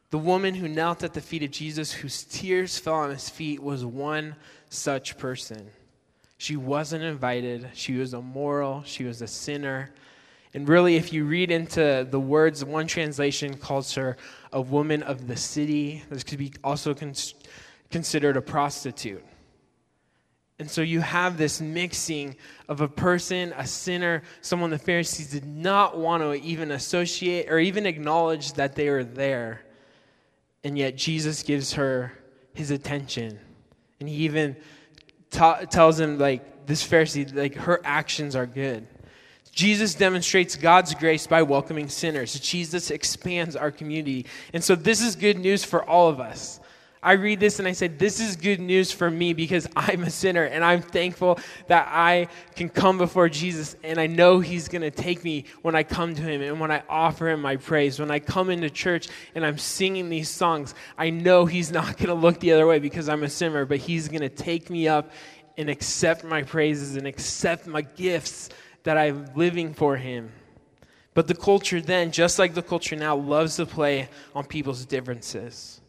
The 0.09 0.17
woman 0.17 0.55
who 0.55 0.67
knelt 0.67 1.03
at 1.03 1.13
the 1.13 1.21
feet 1.21 1.43
of 1.43 1.51
Jesus, 1.51 1.93
whose 1.93 2.23
tears 2.23 2.77
fell 2.77 2.95
on 2.95 3.11
his 3.11 3.29
feet, 3.29 3.63
was 3.63 3.85
one 3.85 4.35
such 4.69 5.17
person. 5.17 5.69
She 6.37 6.57
wasn't 6.57 7.03
invited. 7.03 7.69
She 7.73 7.95
was 7.95 8.13
immoral. 8.13 8.83
She 8.83 9.05
was 9.05 9.21
a 9.21 9.27
sinner. 9.27 9.91
And 10.53 10.67
really, 10.67 10.95
if 10.95 11.13
you 11.13 11.25
read 11.25 11.51
into 11.51 12.07
the 12.09 12.19
words, 12.19 12.65
one 12.65 12.87
translation 12.87 13.55
calls 13.55 13.93
her 13.93 14.17
a 14.51 14.59
woman 14.59 15.03
of 15.03 15.27
the 15.27 15.37
city. 15.37 16.03
This 16.09 16.23
could 16.23 16.39
be 16.39 16.53
also 16.63 16.93
con- 16.93 17.13
considered 17.91 18.35
a 18.35 18.41
prostitute. 18.41 19.23
And 20.59 20.69
so 20.69 20.81
you 20.81 20.99
have 20.99 21.37
this 21.37 21.61
mixing 21.61 22.35
of 22.67 22.81
a 22.81 22.87
person, 22.87 23.53
a 23.57 23.65
sinner, 23.65 24.23
someone 24.41 24.69
the 24.69 24.77
Pharisees 24.77 25.31
did 25.31 25.45
not 25.45 25.97
want 25.97 26.21
to 26.21 26.33
even 26.33 26.71
associate 26.71 27.49
or 27.49 27.59
even 27.59 27.85
acknowledge 27.85 28.53
that 28.53 28.75
they 28.75 28.89
were 28.89 29.05
there. 29.05 29.61
And 30.65 30.77
yet 30.77 30.97
Jesus 30.97 31.43
gives 31.43 31.73
her 31.73 32.11
his 32.53 32.71
attention. 32.71 33.39
And 34.01 34.09
he 34.09 34.15
even 34.25 34.57
tells 35.31 35.97
him, 35.97 36.17
like, 36.19 36.65
this 36.65 36.85
Pharisee, 36.85 37.33
like, 37.33 37.55
her 37.55 37.79
actions 37.85 38.35
are 38.35 38.45
good. 38.45 38.85
Jesus 39.51 39.95
demonstrates 39.95 40.55
God's 40.55 40.93
grace 40.93 41.25
by 41.25 41.41
welcoming 41.41 41.87
sinners. 41.87 42.37
Jesus 42.39 42.91
expands 42.91 43.55
our 43.55 43.71
community. 43.71 44.25
And 44.53 44.63
so 44.63 44.75
this 44.75 45.01
is 45.01 45.15
good 45.15 45.39
news 45.39 45.63
for 45.63 45.83
all 45.83 46.09
of 46.09 46.19
us. 46.19 46.59
I 47.01 47.13
read 47.13 47.39
this 47.39 47.59
and 47.59 47.67
I 47.67 47.71
say, 47.71 47.87
This 47.87 48.19
is 48.19 48.35
good 48.35 48.59
news 48.59 48.91
for 48.91 49.09
me 49.09 49.33
because 49.33 49.67
I'm 49.75 50.03
a 50.03 50.09
sinner 50.09 50.43
and 50.43 50.63
I'm 50.63 50.81
thankful 50.81 51.39
that 51.67 51.87
I 51.89 52.27
can 52.55 52.67
come 52.67 52.97
before 52.97 53.29
Jesus 53.29 53.77
and 53.83 53.99
I 53.99 54.07
know 54.07 54.41
He's 54.41 54.67
going 54.67 54.81
to 54.81 54.91
take 54.91 55.23
me 55.23 55.45
when 55.61 55.75
I 55.75 55.83
come 55.83 56.13
to 56.13 56.21
Him 56.21 56.41
and 56.41 56.59
when 56.59 56.71
I 56.71 56.83
offer 56.89 57.29
Him 57.29 57.41
my 57.41 57.55
praise. 57.55 57.99
When 57.99 58.11
I 58.11 58.19
come 58.19 58.49
into 58.49 58.69
church 58.69 59.07
and 59.33 59.45
I'm 59.45 59.57
singing 59.57 60.09
these 60.09 60.29
songs, 60.29 60.75
I 60.97 61.09
know 61.09 61.45
He's 61.45 61.71
not 61.71 61.97
going 61.97 62.09
to 62.09 62.13
look 62.13 62.41
the 62.41 62.51
other 62.51 62.67
way 62.67 62.79
because 62.79 63.07
I'm 63.07 63.23
a 63.23 63.29
sinner, 63.29 63.65
but 63.65 63.77
He's 63.77 64.09
going 64.09 64.21
to 64.21 64.29
take 64.29 64.69
me 64.69 64.89
up 64.89 65.11
and 65.57 65.69
accept 65.69 66.25
my 66.25 66.43
praises 66.43 66.97
and 66.97 67.07
accept 67.07 67.65
my 67.65 67.81
gifts 67.81 68.49
that 68.83 68.97
I'm 68.97 69.25
living 69.35 69.73
for 69.73 69.95
Him. 69.95 70.31
But 71.13 71.27
the 71.27 71.35
culture 71.35 71.79
then, 71.79 72.11
just 72.11 72.39
like 72.39 72.53
the 72.53 72.61
culture 72.61 72.95
now, 72.97 73.15
loves 73.15 73.55
to 73.55 73.65
play 73.65 74.09
on 74.35 74.45
people's 74.45 74.85
differences. 74.85 75.79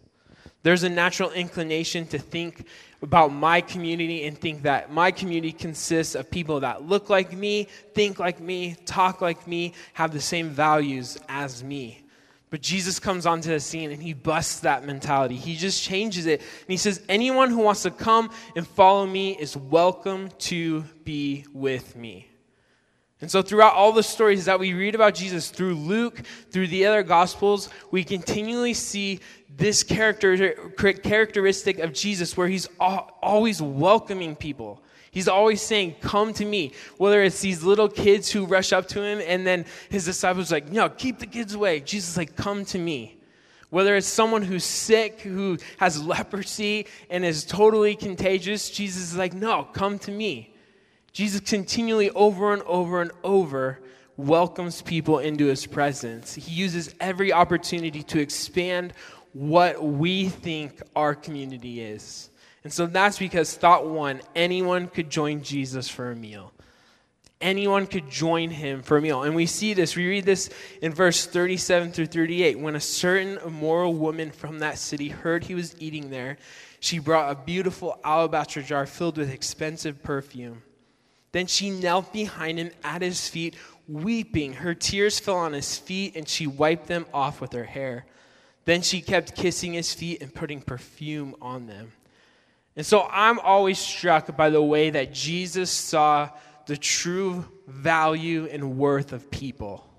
There's 0.63 0.83
a 0.83 0.89
natural 0.89 1.31
inclination 1.31 2.07
to 2.09 2.19
think 2.19 2.67
about 3.03 3.33
my 3.33 3.63
community 3.63 4.27
and 4.27 4.37
think 4.37 4.63
that 4.63 4.93
my 4.93 5.11
community 5.11 5.53
consists 5.53 6.15
of 6.15 6.31
people 6.31 6.61
that 6.61 6.83
look 6.83 7.09
like 7.09 7.33
me, 7.33 7.67
think 7.95 8.19
like 8.19 8.41
me, 8.41 8.77
talk 8.85 9.23
like 9.23 9.47
me, 9.47 9.73
have 9.95 10.13
the 10.13 10.21
same 10.21 10.51
values 10.51 11.19
as 11.29 11.65
me. 11.65 12.03
But 12.51 12.61
Jesus 12.61 12.99
comes 12.99 13.27
onto 13.27 13.49
the 13.49 13.61
scene 13.61 13.93
and 13.93 14.03
he 14.03 14.13
busts 14.13 14.61
that 14.61 14.85
mentality. 14.85 15.37
He 15.37 15.57
just 15.57 15.83
changes 15.83 16.27
it. 16.27 16.41
And 16.41 16.69
he 16.69 16.77
says, 16.77 17.01
Anyone 17.09 17.51
who 17.51 17.61
wants 17.61 17.85
to 17.85 17.91
come 17.91 18.31
and 18.57 18.67
follow 18.67 19.07
me 19.07 19.37
is 19.39 19.57
welcome 19.57 20.31
to 20.39 20.83
be 21.05 21.47
with 21.53 21.95
me. 21.95 22.30
And 23.21 23.31
so, 23.31 23.43
throughout 23.43 23.75
all 23.75 23.93
the 23.93 24.03
stories 24.03 24.47
that 24.47 24.59
we 24.59 24.73
read 24.73 24.95
about 24.95 25.15
Jesus 25.15 25.51
through 25.51 25.75
Luke, 25.75 26.23
through 26.51 26.69
the 26.69 26.87
other 26.87 27.03
Gospels, 27.03 27.69
we 27.91 28.03
continually 28.03 28.73
see 28.73 29.21
this 29.57 29.83
character, 29.83 30.73
characteristic 31.03 31.81
of 31.81 31.93
Jesus 31.93 32.37
where 32.37 32.49
he's 32.49 32.67
always 32.79 33.61
welcoming 33.61 34.37
people. 34.37 34.83
He's 35.11 35.29
always 35.29 35.61
saying, 35.61 35.97
Come 36.01 36.33
to 36.35 36.45
me. 36.45 36.73
Whether 36.97 37.23
it's 37.23 37.41
these 37.41 37.63
little 37.63 37.89
kids 37.89 38.31
who 38.31 38.47
rush 38.47 38.73
up 38.73 38.89
to 38.89 39.03
him 39.03 39.21
and 39.27 39.47
then 39.47 39.67
his 39.91 40.05
disciples 40.05 40.51
like, 40.51 40.71
No, 40.71 40.89
keep 40.89 41.19
the 41.19 41.27
kids 41.27 41.55
away. 41.55 41.81
Jesus 41.81 42.11
is 42.11 42.17
like, 42.17 42.37
Come 42.37 42.65
to 42.67 42.79
me. 42.79 43.19
Whether 43.71 43.97
it's 43.97 44.07
someone 44.07 44.43
who's 44.43 44.65
sick, 44.65 45.21
who 45.21 45.59
has 45.79 46.03
leprosy 46.03 46.87
and 47.09 47.25
is 47.25 47.45
totally 47.45 47.97
contagious, 47.97 48.71
Jesus 48.71 49.03
is 49.03 49.17
like, 49.17 49.35
No, 49.35 49.65
come 49.65 49.99
to 50.01 50.11
me. 50.11 50.50
Jesus 51.13 51.41
continually, 51.41 52.11
over 52.11 52.53
and 52.53 52.63
over 52.63 53.03
and 53.03 53.11
over, 53.25 53.81
welcomes 54.17 54.83
people 54.83 55.19
into 55.19 55.47
his 55.47 55.67
presence. 55.67 56.35
He 56.35 56.53
uses 56.53 56.95
every 57.01 57.33
opportunity 57.33 58.03
to 58.05 58.21
expand 58.21 58.93
what 59.33 59.83
we 59.83 60.29
think 60.29 60.81
our 60.95 61.15
community 61.15 61.81
is. 61.81 62.31
And 62.63 62.73
so 62.73 62.87
that's 62.87 63.19
because 63.19 63.55
thought 63.55 63.87
one 63.87 64.21
anyone 64.35 64.89
could 64.89 65.09
join 65.09 65.43
Jesus 65.43 65.89
for 65.89 66.11
a 66.11 66.17
meal. 66.17 66.53
Anyone 67.41 67.87
could 67.87 68.11
join 68.11 68.51
him 68.51 68.83
for 68.83 68.99
a 68.99 69.01
meal. 69.01 69.23
And 69.23 69.35
we 69.35 69.47
see 69.47 69.73
this, 69.73 69.97
we 69.97 70.07
read 70.07 70.27
this 70.27 70.51
in 70.83 70.93
verse 70.93 71.25
37 71.25 71.93
through 71.93 72.07
38. 72.07 72.59
When 72.59 72.77
a 72.77 72.81
certain 72.81 73.39
immoral 73.39 73.95
woman 73.95 74.31
from 74.31 74.59
that 74.59 74.77
city 74.77 75.09
heard 75.09 75.45
he 75.45 75.55
was 75.55 75.75
eating 75.81 76.11
there, 76.11 76.37
she 76.81 76.99
brought 76.99 77.33
a 77.33 77.35
beautiful 77.35 77.99
alabaster 78.05 78.61
jar 78.61 78.85
filled 78.85 79.17
with 79.17 79.31
expensive 79.31 80.03
perfume. 80.03 80.63
Then 81.33 81.47
she 81.47 81.71
knelt 81.71 82.13
behind 82.13 82.59
him 82.59 82.71
at 82.83 83.03
his 83.03 83.29
feet, 83.29 83.55
weeping. 83.87 84.55
Her 84.55 84.75
tears 84.75 85.19
fell 85.21 85.37
on 85.37 85.53
his 85.53 85.79
feet, 85.79 86.17
and 86.17 86.29
she 86.29 86.47
wiped 86.47 86.87
them 86.87 87.07
off 87.15 87.41
with 87.41 87.53
her 87.53 87.65
hair. 87.65 88.07
Then 88.65 88.83
she 88.83 89.01
kept 89.01 89.37
kissing 89.37 89.73
his 89.73 89.93
feet 89.93 90.23
and 90.23 90.35
putting 90.35 90.61
perfume 90.61 91.35
on 91.41 91.67
them. 91.67 91.93
And 92.77 92.87
so 92.87 93.07
I'm 93.11 93.39
always 93.41 93.79
struck 93.79 94.37
by 94.37 94.51
the 94.51 94.63
way 94.63 94.91
that 94.91 95.13
Jesus 95.13 95.71
saw 95.71 96.31
the 96.67 96.77
true 96.77 97.45
value 97.67 98.49
and 98.51 98.79
worth 98.79 99.13
of 99.13 99.31
people. 99.31 99.90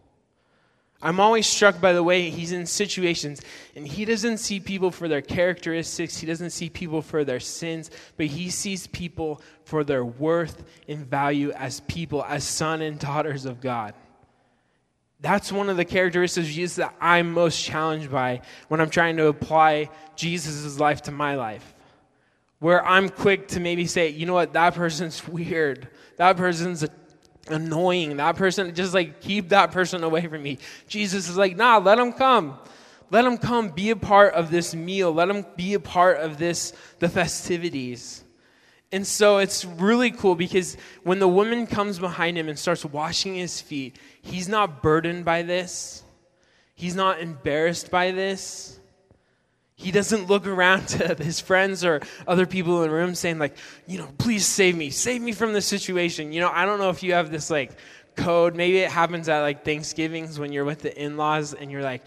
I'm 1.02 1.20
always 1.20 1.48
struck 1.48 1.82
by 1.82 1.94
the 1.94 2.04
way 2.04 2.30
he's 2.30 2.52
in 2.52 2.66
situations 2.66 3.42
and 3.76 3.88
he 3.88 4.06
doesn't 4.06 4.38
see 4.38 4.60
people 4.60 4.92
for 4.92 5.08
their 5.08 5.22
characteristics, 5.22 6.18
he 6.18 6.28
doesn't 6.28 6.52
see 6.52 6.70
people 6.70 7.02
for 7.02 7.24
their 7.24 7.40
sins, 7.40 7.90
but 8.18 8.28
he 8.28 8.50
sees 8.50 8.88
people 8.88 9.42
for 9.64 9.84
their 9.84 10.06
worth 10.06 10.64
and 10.88 11.06
value 11.06 11.52
as 11.52 11.80
people, 11.82 12.24
as 12.24 12.44
son 12.44 12.82
and 12.82 13.00
daughters 13.00 13.46
of 13.46 13.62
God. 13.62 13.94
That's 15.22 15.52
one 15.52 15.70
of 15.70 15.78
the 15.78 15.86
characteristics 15.86 16.48
of 16.48 16.54
Jesus 16.54 16.78
that 16.78 16.96
I'm 17.00 17.34
most 17.34 17.64
challenged 17.64 18.12
by 18.12 18.42
when 18.68 18.82
I'm 18.82 18.90
trying 18.90 19.18
to 19.18 19.28
apply 19.28 19.90
Jesus' 20.16 20.80
life 20.80 21.04
to 21.04 21.12
my 21.12 21.36
life. 21.36 21.76
Where 22.60 22.86
I'm 22.86 23.10
quick 23.10 23.48
to 23.50 23.60
maybe 23.60 23.86
say, 23.86 24.10
you 24.10 24.26
know 24.26 24.34
what, 24.34 24.54
that 24.54 24.76
person's 24.76 25.28
weird. 25.28 25.88
That 26.18 26.38
person's 26.38 26.84
a 26.84 26.90
annoying. 27.48 28.18
That 28.18 28.36
person, 28.36 28.74
just 28.76 28.94
like 28.94 29.22
keep 29.22 29.50
that 29.50 29.72
person 29.72 30.04
away 30.04 30.28
from 30.28 30.44
me. 30.44 30.58
Jesus 30.88 31.30
is 31.30 31.38
like, 31.38 31.56
nah, 31.56 31.78
let 31.78 31.98
them 31.98 32.14
come. 32.14 32.58
Let 33.10 33.24
them 33.24 33.38
come 33.38 33.70
be 33.70 33.90
a 33.90 33.96
part 33.96 34.34
of 34.34 34.52
this 34.52 34.74
meal. 34.74 35.12
Let 35.12 35.28
them 35.28 35.46
be 35.56 35.74
a 35.74 35.80
part 35.80 36.18
of 36.18 36.38
this, 36.38 36.74
the 37.00 37.10
festivities. 37.10 38.24
And 38.94 39.08
so 39.08 39.38
it's 39.38 39.64
really 39.64 40.12
cool 40.12 40.36
because 40.36 40.76
when 41.04 41.20
the 41.20 41.28
woman 41.28 41.66
comes 41.66 41.98
behind 41.98 42.38
him 42.38 42.50
and 42.50 42.60
starts 42.60 42.84
washing 42.84 43.36
his 43.36 43.62
feet, 43.62 43.98
he's 44.22 44.50
not 44.50 44.82
burdened 44.82 45.24
by 45.24 45.44
this. 45.44 46.04
He's 46.76 46.96
not 46.96 47.22
embarrassed 47.22 47.92
by 47.92 48.12
this. 48.12 48.80
He 49.82 49.92
doesn't 49.92 50.28
look 50.28 50.46
around 50.46 50.88
to 50.90 51.16
his 51.16 51.40
friends 51.40 51.84
or 51.84 52.02
other 52.28 52.46
people 52.46 52.84
in 52.84 52.90
the 52.90 52.96
room 52.96 53.16
saying, 53.16 53.40
like, 53.40 53.58
you 53.88 53.98
know, 53.98 54.10
please 54.18 54.46
save 54.46 54.78
me, 54.78 54.90
save 54.90 55.22
me 55.22 55.32
from 55.32 55.54
this 55.54 55.66
situation. 55.66 56.32
You 56.32 56.42
know, 56.42 56.52
I 56.54 56.66
don't 56.66 56.80
know 56.80 56.90
if 56.90 57.04
you 57.04 57.14
have 57.14 57.32
this 57.32 57.50
like 57.50 57.72
code. 58.16 58.56
Maybe 58.56 58.78
it 58.80 58.92
happens 58.92 59.28
at 59.28 59.42
like 59.42 59.66
Thanksgivings 59.66 60.38
when 60.38 60.52
you're 60.52 60.66
with 60.66 60.82
the 60.82 61.02
in 61.02 61.18
laws 61.18 61.54
and 61.54 61.72
you're 61.72 61.84
like, 61.84 62.04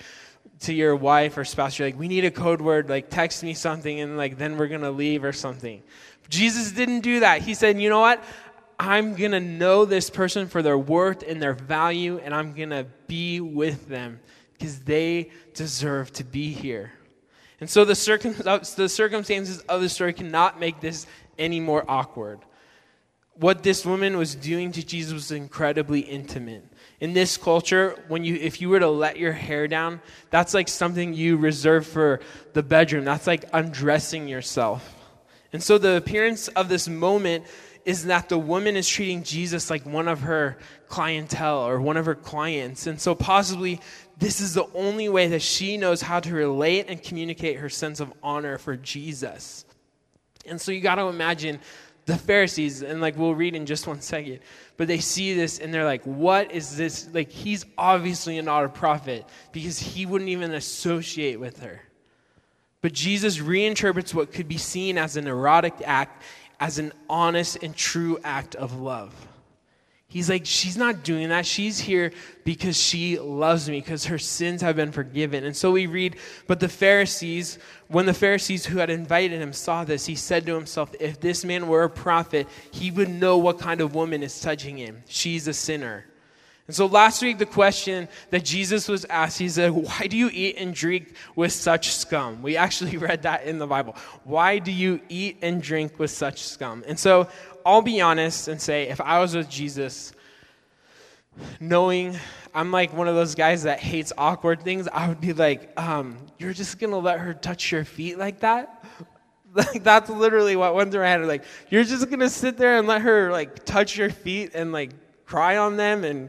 to 0.61 0.73
your 0.73 0.95
wife 0.95 1.37
or 1.37 1.45
spouse, 1.45 1.79
you're 1.79 1.89
like, 1.89 1.99
we 1.99 2.09
need 2.09 2.25
a 2.25 2.31
code 2.31 2.61
word, 2.61 2.89
like 2.89 3.11
text 3.11 3.43
me 3.43 3.55
something 3.55 4.01
and 4.01 4.17
like 4.17 4.39
then 4.39 4.57
we're 4.57 4.69
gonna 4.69 4.91
leave 4.91 5.25
or 5.25 5.33
something. 5.33 5.83
Jesus 6.29 6.73
didn't 6.73 7.01
do 7.01 7.21
that. 7.21 7.43
He 7.43 7.55
said, 7.55 7.81
you 7.81 7.89
know 7.89 8.01
what? 8.01 8.23
I'm 8.79 9.15
gonna 9.15 9.41
know 9.41 9.85
this 9.85 10.11
person 10.11 10.49
for 10.49 10.63
their 10.63 10.79
worth 10.79 11.23
and 11.23 11.41
their 11.41 11.55
value, 11.55 12.19
and 12.19 12.35
I'm 12.35 12.55
gonna 12.55 12.87
be 13.07 13.41
with 13.41 13.89
them 13.89 14.21
because 14.53 14.81
they 14.81 15.31
deserve 15.53 16.13
to 16.15 16.25
be 16.25 16.53
here. 16.53 16.93
And 17.61 17.71
so 17.71 17.85
the, 17.85 17.95
circum- 17.95 18.35
the 18.77 18.89
circumstances 18.89 19.61
of 19.63 19.81
the 19.81 19.89
story 19.89 20.13
cannot 20.13 20.61
make 20.61 20.81
this 20.81 21.07
any 21.39 21.61
more 21.61 21.85
awkward. 21.89 22.41
What 23.37 23.63
this 23.63 23.85
woman 23.85 24.17
was 24.17 24.35
doing 24.35 24.71
to 24.73 24.85
Jesus 24.85 25.13
was 25.13 25.33
incredibly 25.33 26.01
intimate. 26.01 26.65
In 27.01 27.13
this 27.13 27.37
culture, 27.37 28.01
when 28.07 28.25
you 28.25 28.37
if 28.37 28.61
you 28.61 28.69
were 28.69 28.79
to 28.79 28.89
let 28.89 29.19
your 29.19 29.33
hair 29.33 29.67
down, 29.67 30.01
that's 30.31 30.55
like 30.55 30.69
something 30.69 31.13
you 31.13 31.37
reserve 31.37 31.85
for 31.85 32.21
the 32.53 32.63
bedroom. 32.63 33.05
That's 33.05 33.27
like 33.27 33.45
undressing 33.53 34.29
yourself. 34.29 34.95
And 35.53 35.61
so 35.61 35.79
the 35.79 35.97
appearance 35.97 36.47
of 36.49 36.69
this 36.69 36.89
moment 36.89 37.45
is 37.85 38.07
that 38.07 38.29
the 38.29 38.39
woman 38.39 38.77
is 38.77 38.89
treating 38.89 39.23
Jesus 39.23 39.69
like 39.69 39.85
one 39.85 40.09
of 40.09 40.21
her 40.23 40.57
clientele 40.89 41.67
or 41.67 41.81
one 41.81 41.97
of 41.97 42.07
her 42.07 42.15
clients. 42.15 42.87
And 42.87 43.01
so 43.01 43.15
possibly 43.15 43.81
this 44.19 44.41
is 44.41 44.55
the 44.55 44.67
only 44.75 45.09
way 45.09 45.29
that 45.29 45.43
she 45.43 45.77
knows 45.77 46.01
how 46.01 46.21
to 46.21 46.35
relate 46.35 46.87
and 46.89 47.03
communicate 47.03 47.59
her 47.59 47.69
sense 47.69 48.01
of 48.01 48.13
honor 48.23 48.59
for 48.59 48.77
Jesus. 48.77 49.65
And 50.47 50.61
so 50.61 50.73
you 50.73 50.81
got 50.81 50.97
to 50.97 51.07
imagine 51.07 51.59
the 52.07 52.17
Pharisees, 52.17 52.83
and 52.83 53.01
like 53.01 53.17
we'll 53.17 53.35
read 53.35 53.55
in 53.55 53.67
just 53.67 53.87
one 53.87 54.01
second, 54.01 54.41
but 54.77 54.89
they 54.89 54.99
see 54.99 55.35
this 55.35 55.59
and 55.59 55.73
they're 55.73 55.85
like, 55.85 56.05
what 56.05 56.53
is 56.53 56.77
this? 56.77 57.09
Like, 57.13 57.31
he's 57.31 57.65
obviously 57.79 58.41
not 58.43 58.65
a 58.65 58.69
prophet 58.69 59.25
because 59.53 59.79
he 59.79 60.05
wouldn't 60.05 60.29
even 60.29 60.53
associate 60.53 61.41
with 61.41 61.61
her. 61.61 61.81
But 62.83 62.93
Jesus 62.93 63.39
reinterprets 63.39 64.13
what 64.13 64.33
could 64.33 64.49
be 64.49 64.59
seen 64.59 64.99
as 64.99 65.17
an 65.17 65.27
erotic 65.27 65.75
act 65.85 66.23
as 66.61 66.79
an 66.79 66.93
honest 67.09 67.63
and 67.63 67.75
true 67.75 68.19
act 68.23 68.55
of 68.55 68.79
love. 68.79 69.15
He's 70.15 70.31
like, 70.31 70.47
she's 70.47 70.77
not 70.77 71.03
doing 71.03 71.31
that. 71.31 71.45
She's 71.45 71.81
here 71.81 72.13
because 72.45 72.81
she 72.81 73.19
loves 73.19 73.69
me, 73.69 73.81
because 73.81 74.05
her 74.05 74.17
sins 74.17 74.63
have 74.63 74.77
been 74.77 74.93
forgiven. 74.93 75.43
And 75.43 75.57
so 75.57 75.73
we 75.73 75.89
read, 75.89 76.15
but 76.47 76.61
the 76.61 76.69
Pharisees, 76.69 77.59
when 77.89 78.07
the 78.07 78.15
Pharisees 78.15 78.65
who 78.65 78.79
had 78.79 78.91
invited 78.91 79.41
him 79.41 79.53
saw 79.53 79.83
this, 79.83 80.07
he 80.07 80.15
said 80.15 80.47
to 80.47 80.55
himself, 80.55 80.95
if 81.01 81.19
this 81.19 81.45
man 81.45 81.67
were 81.67 81.83
a 81.83 81.91
prophet, 81.91 82.47
he 82.71 82.93
would 82.93 83.09
know 83.09 83.39
what 83.39 83.59
kind 83.59 83.81
of 83.81 83.97
woman 83.97 84.23
is 84.23 84.41
touching 84.41 84.77
him. 84.77 85.03
She's 85.09 85.49
a 85.49 85.53
sinner. 85.53 86.05
And 86.69 86.77
so 86.77 86.87
last 86.87 87.21
week, 87.21 87.39
the 87.39 87.45
question 87.45 88.09
that 88.31 88.45
Jesus 88.45 88.87
was 88.87 89.05
asked, 89.07 89.39
he 89.39 89.49
said, 89.49 89.73
Why 89.73 90.07
do 90.09 90.17
you 90.17 90.31
eat 90.33 90.57
and 90.59 90.73
drink 90.73 91.15
with 91.35 91.53
such 91.53 91.91
scum? 91.91 92.41
We 92.41 92.57
actually 92.57 92.97
read 92.99 93.23
that 93.23 93.45
in 93.45 93.59
the 93.59 93.67
Bible. 93.67 93.97
Why 94.23 94.61
do 94.61 94.71
you 94.71 95.01
eat 95.09 95.39
and 95.43 95.61
drink 95.61 95.99
with 95.99 96.13
such 96.13 96.43
scum? 96.43 96.85
And 96.87 96.99
so 96.99 97.29
I'll 97.65 97.83
be 97.83 98.01
honest 98.01 98.49
and 98.49 98.61
say, 98.61 98.89
if 98.89 99.01
I 99.01 99.21
was 99.21 99.35
with 99.35 99.49
Jesus, 99.49 100.13
knowing 101.61 102.17
I'm 102.55 102.71
like 102.71 102.93
one 102.93 103.09
of 103.09 103.15
those 103.15 103.35
guys 103.35 103.65
that 103.65 103.81
hates 103.81 104.13
awkward 104.17 104.63
things, 104.63 104.87
I 104.93 105.09
would 105.09 105.21
be 105.21 105.33
like, 105.33 105.79
um, 105.81 106.17
You're 106.39 106.53
just 106.53 106.79
going 106.79 106.93
to 106.93 106.99
let 106.99 107.21
her 107.21 107.35
touch 107.35 107.73
your 107.73 107.85
feet 107.85 108.19
like 108.19 108.41
that? 108.41 108.85
Like 109.55 109.85
that's 109.85 110.11
literally 110.11 110.57
what 110.57 110.75
went 110.75 110.91
through 110.91 111.03
my 111.03 111.09
head. 111.09 111.25
Like 111.27 111.45
you're 111.71 111.85
just 111.85 112.11
gonna 112.11 112.29
sit 112.29 112.57
there 112.57 112.77
and 112.77 112.89
let 112.89 113.03
her 113.03 113.31
like 113.31 113.65
touch 113.65 113.97
your 113.97 114.11
feet 114.11 114.51
and 114.53 114.73
like 114.73 114.91
cry 115.27 115.59
on 115.59 115.77
them 115.77 116.03
and 116.03 116.29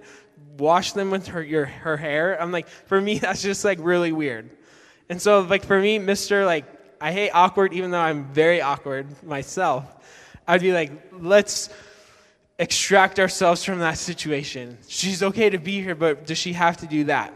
wash 0.60 0.92
them 0.92 1.10
with 1.10 1.26
her 1.30 1.42
your 1.42 1.66
her 1.66 1.98
hair. 1.98 2.40
I'm 2.40 2.52
like, 2.52 2.68
for 2.68 3.02
me, 3.02 3.18
that's 3.20 3.42
just 3.42 3.66
like 3.66 3.80
really 3.82 4.12
weird. 4.12 4.52
And 5.10 5.20
so 5.20 5.42
like 5.42 5.66
for 5.66 5.80
me, 5.80 5.98
Mister, 5.98 6.46
like 6.46 6.66
I 7.02 7.12
hate 7.12 7.32
awkward, 7.32 7.74
even 7.74 7.90
though 7.90 8.00
I'm 8.00 8.26
very 8.26 8.62
awkward 8.62 9.08
myself. 9.24 9.86
I'd 10.48 10.62
be 10.62 10.72
like, 10.72 10.92
let's 11.12 11.70
extract 12.58 13.20
ourselves 13.20 13.64
from 13.64 13.80
that 13.80 13.98
situation. 13.98 14.78
She's 14.88 15.22
okay 15.24 15.50
to 15.50 15.58
be 15.58 15.82
here, 15.82 15.96
but 15.96 16.26
does 16.26 16.38
she 16.38 16.54
have 16.54 16.78
to 16.78 16.88
do 16.88 17.06
that? 17.06 17.34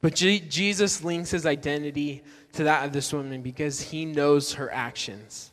But 0.00 0.14
G- 0.14 0.40
Jesus 0.40 1.04
links 1.04 1.30
his 1.30 1.46
identity 1.46 2.22
to 2.52 2.64
that 2.64 2.84
of 2.84 2.92
this 2.92 3.12
woman 3.12 3.42
because 3.42 3.80
he 3.80 4.04
knows 4.04 4.54
her 4.54 4.72
actions. 4.72 5.50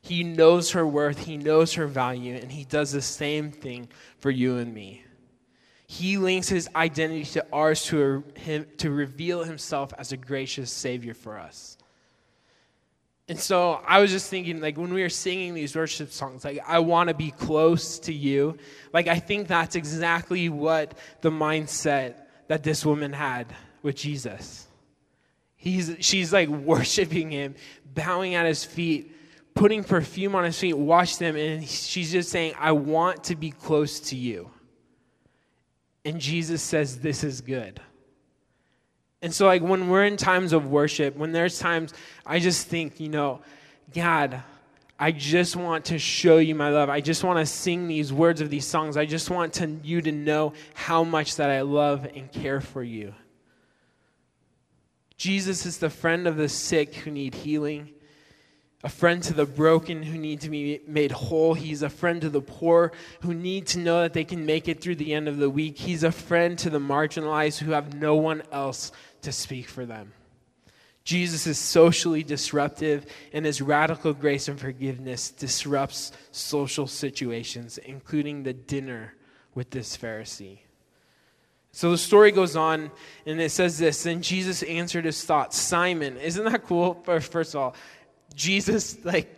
He 0.00 0.22
knows 0.22 0.70
her 0.70 0.86
worth, 0.86 1.24
he 1.24 1.36
knows 1.36 1.74
her 1.74 1.86
value, 1.86 2.36
and 2.36 2.52
he 2.52 2.64
does 2.64 2.92
the 2.92 3.02
same 3.02 3.50
thing 3.50 3.88
for 4.18 4.30
you 4.30 4.58
and 4.58 4.72
me. 4.72 5.02
He 5.88 6.16
links 6.16 6.48
his 6.48 6.68
identity 6.74 7.24
to 7.24 7.46
ours 7.52 7.84
to, 7.86 8.24
him, 8.34 8.66
to 8.78 8.90
reveal 8.90 9.44
himself 9.44 9.92
as 9.98 10.12
a 10.12 10.16
gracious 10.16 10.70
Savior 10.70 11.14
for 11.14 11.38
us. 11.38 11.75
And 13.28 13.38
so 13.38 13.80
I 13.86 14.00
was 14.00 14.12
just 14.12 14.30
thinking, 14.30 14.60
like, 14.60 14.76
when 14.76 14.94
we 14.94 15.02
were 15.02 15.08
singing 15.08 15.54
these 15.54 15.74
worship 15.74 16.12
songs, 16.12 16.44
like, 16.44 16.60
I 16.66 16.78
want 16.78 17.08
to 17.08 17.14
be 17.14 17.32
close 17.32 17.98
to 18.00 18.12
you. 18.12 18.56
Like, 18.92 19.08
I 19.08 19.18
think 19.18 19.48
that's 19.48 19.74
exactly 19.74 20.48
what 20.48 20.96
the 21.22 21.30
mindset 21.30 22.14
that 22.46 22.62
this 22.62 22.86
woman 22.86 23.12
had 23.12 23.52
with 23.82 23.96
Jesus. 23.96 24.66
He's, 25.56 25.96
she's 26.00 26.32
like 26.32 26.48
worshiping 26.48 27.30
him, 27.30 27.56
bowing 27.94 28.36
at 28.36 28.46
his 28.46 28.64
feet, 28.64 29.12
putting 29.54 29.82
perfume 29.82 30.36
on 30.36 30.44
his 30.44 30.58
feet, 30.58 30.74
wash 30.74 31.16
them, 31.16 31.34
and 31.34 31.66
she's 31.66 32.12
just 32.12 32.28
saying, 32.28 32.54
I 32.58 32.72
want 32.72 33.24
to 33.24 33.34
be 33.34 33.50
close 33.50 33.98
to 34.00 34.16
you. 34.16 34.50
And 36.04 36.20
Jesus 36.20 36.62
says, 36.62 37.00
This 37.00 37.24
is 37.24 37.40
good. 37.40 37.80
And 39.26 39.34
so, 39.34 39.46
like, 39.46 39.60
when 39.60 39.88
we're 39.88 40.04
in 40.04 40.16
times 40.16 40.52
of 40.52 40.68
worship, 40.68 41.16
when 41.16 41.32
there's 41.32 41.58
times, 41.58 41.92
I 42.24 42.38
just 42.38 42.68
think, 42.68 43.00
you 43.00 43.08
know, 43.08 43.40
God, 43.92 44.40
I 45.00 45.10
just 45.10 45.56
want 45.56 45.86
to 45.86 45.98
show 45.98 46.38
you 46.38 46.54
my 46.54 46.68
love. 46.68 46.90
I 46.90 47.00
just 47.00 47.24
want 47.24 47.40
to 47.40 47.44
sing 47.44 47.88
these 47.88 48.12
words 48.12 48.40
of 48.40 48.50
these 48.50 48.64
songs. 48.64 48.96
I 48.96 49.04
just 49.04 49.28
want 49.28 49.54
to, 49.54 49.66
you 49.82 50.00
to 50.00 50.12
know 50.12 50.52
how 50.74 51.02
much 51.02 51.34
that 51.38 51.50
I 51.50 51.62
love 51.62 52.04
and 52.14 52.30
care 52.30 52.60
for 52.60 52.84
you. 52.84 53.14
Jesus 55.16 55.66
is 55.66 55.78
the 55.78 55.90
friend 55.90 56.28
of 56.28 56.36
the 56.36 56.48
sick 56.48 56.94
who 56.94 57.10
need 57.10 57.34
healing 57.34 57.96
a 58.86 58.88
friend 58.88 59.20
to 59.24 59.34
the 59.34 59.46
broken 59.46 60.00
who 60.00 60.16
need 60.16 60.40
to 60.42 60.48
be 60.48 60.80
made 60.86 61.10
whole. 61.10 61.54
He's 61.54 61.82
a 61.82 61.88
friend 61.88 62.20
to 62.20 62.28
the 62.28 62.40
poor 62.40 62.92
who 63.22 63.34
need 63.34 63.66
to 63.68 63.80
know 63.80 64.02
that 64.02 64.12
they 64.12 64.22
can 64.22 64.46
make 64.46 64.68
it 64.68 64.80
through 64.80 64.94
the 64.94 65.12
end 65.12 65.26
of 65.26 65.38
the 65.38 65.50
week. 65.50 65.76
He's 65.76 66.04
a 66.04 66.12
friend 66.12 66.56
to 66.60 66.70
the 66.70 66.78
marginalized 66.78 67.58
who 67.58 67.72
have 67.72 67.94
no 67.94 68.14
one 68.14 68.44
else 68.52 68.92
to 69.26 69.32
speak 69.32 69.68
for 69.68 69.84
them. 69.84 70.12
Jesus 71.02 71.46
is 71.48 71.58
socially 71.58 72.22
disruptive, 72.22 73.06
and 73.32 73.44
his 73.44 73.60
radical 73.60 74.12
grace 74.12 74.46
and 74.48 74.58
forgiveness 74.58 75.30
disrupts 75.30 76.12
social 76.30 76.86
situations, 76.86 77.78
including 77.78 78.44
the 78.44 78.52
dinner 78.52 79.14
with 79.52 79.70
this 79.70 79.96
Pharisee. 79.96 80.58
So 81.72 81.90
the 81.90 81.98
story 81.98 82.30
goes 82.30 82.54
on, 82.54 82.92
and 83.26 83.40
it 83.40 83.50
says 83.50 83.78
this 83.78 84.04
Then 84.04 84.22
Jesus 84.22 84.62
answered 84.62 85.04
his 85.04 85.22
thoughts 85.24 85.58
Simon, 85.58 86.16
isn't 86.18 86.44
that 86.44 86.64
cool? 86.64 86.94
First 87.04 87.54
of 87.54 87.56
all, 87.56 87.74
Jesus, 88.34 89.04
like, 89.04 89.32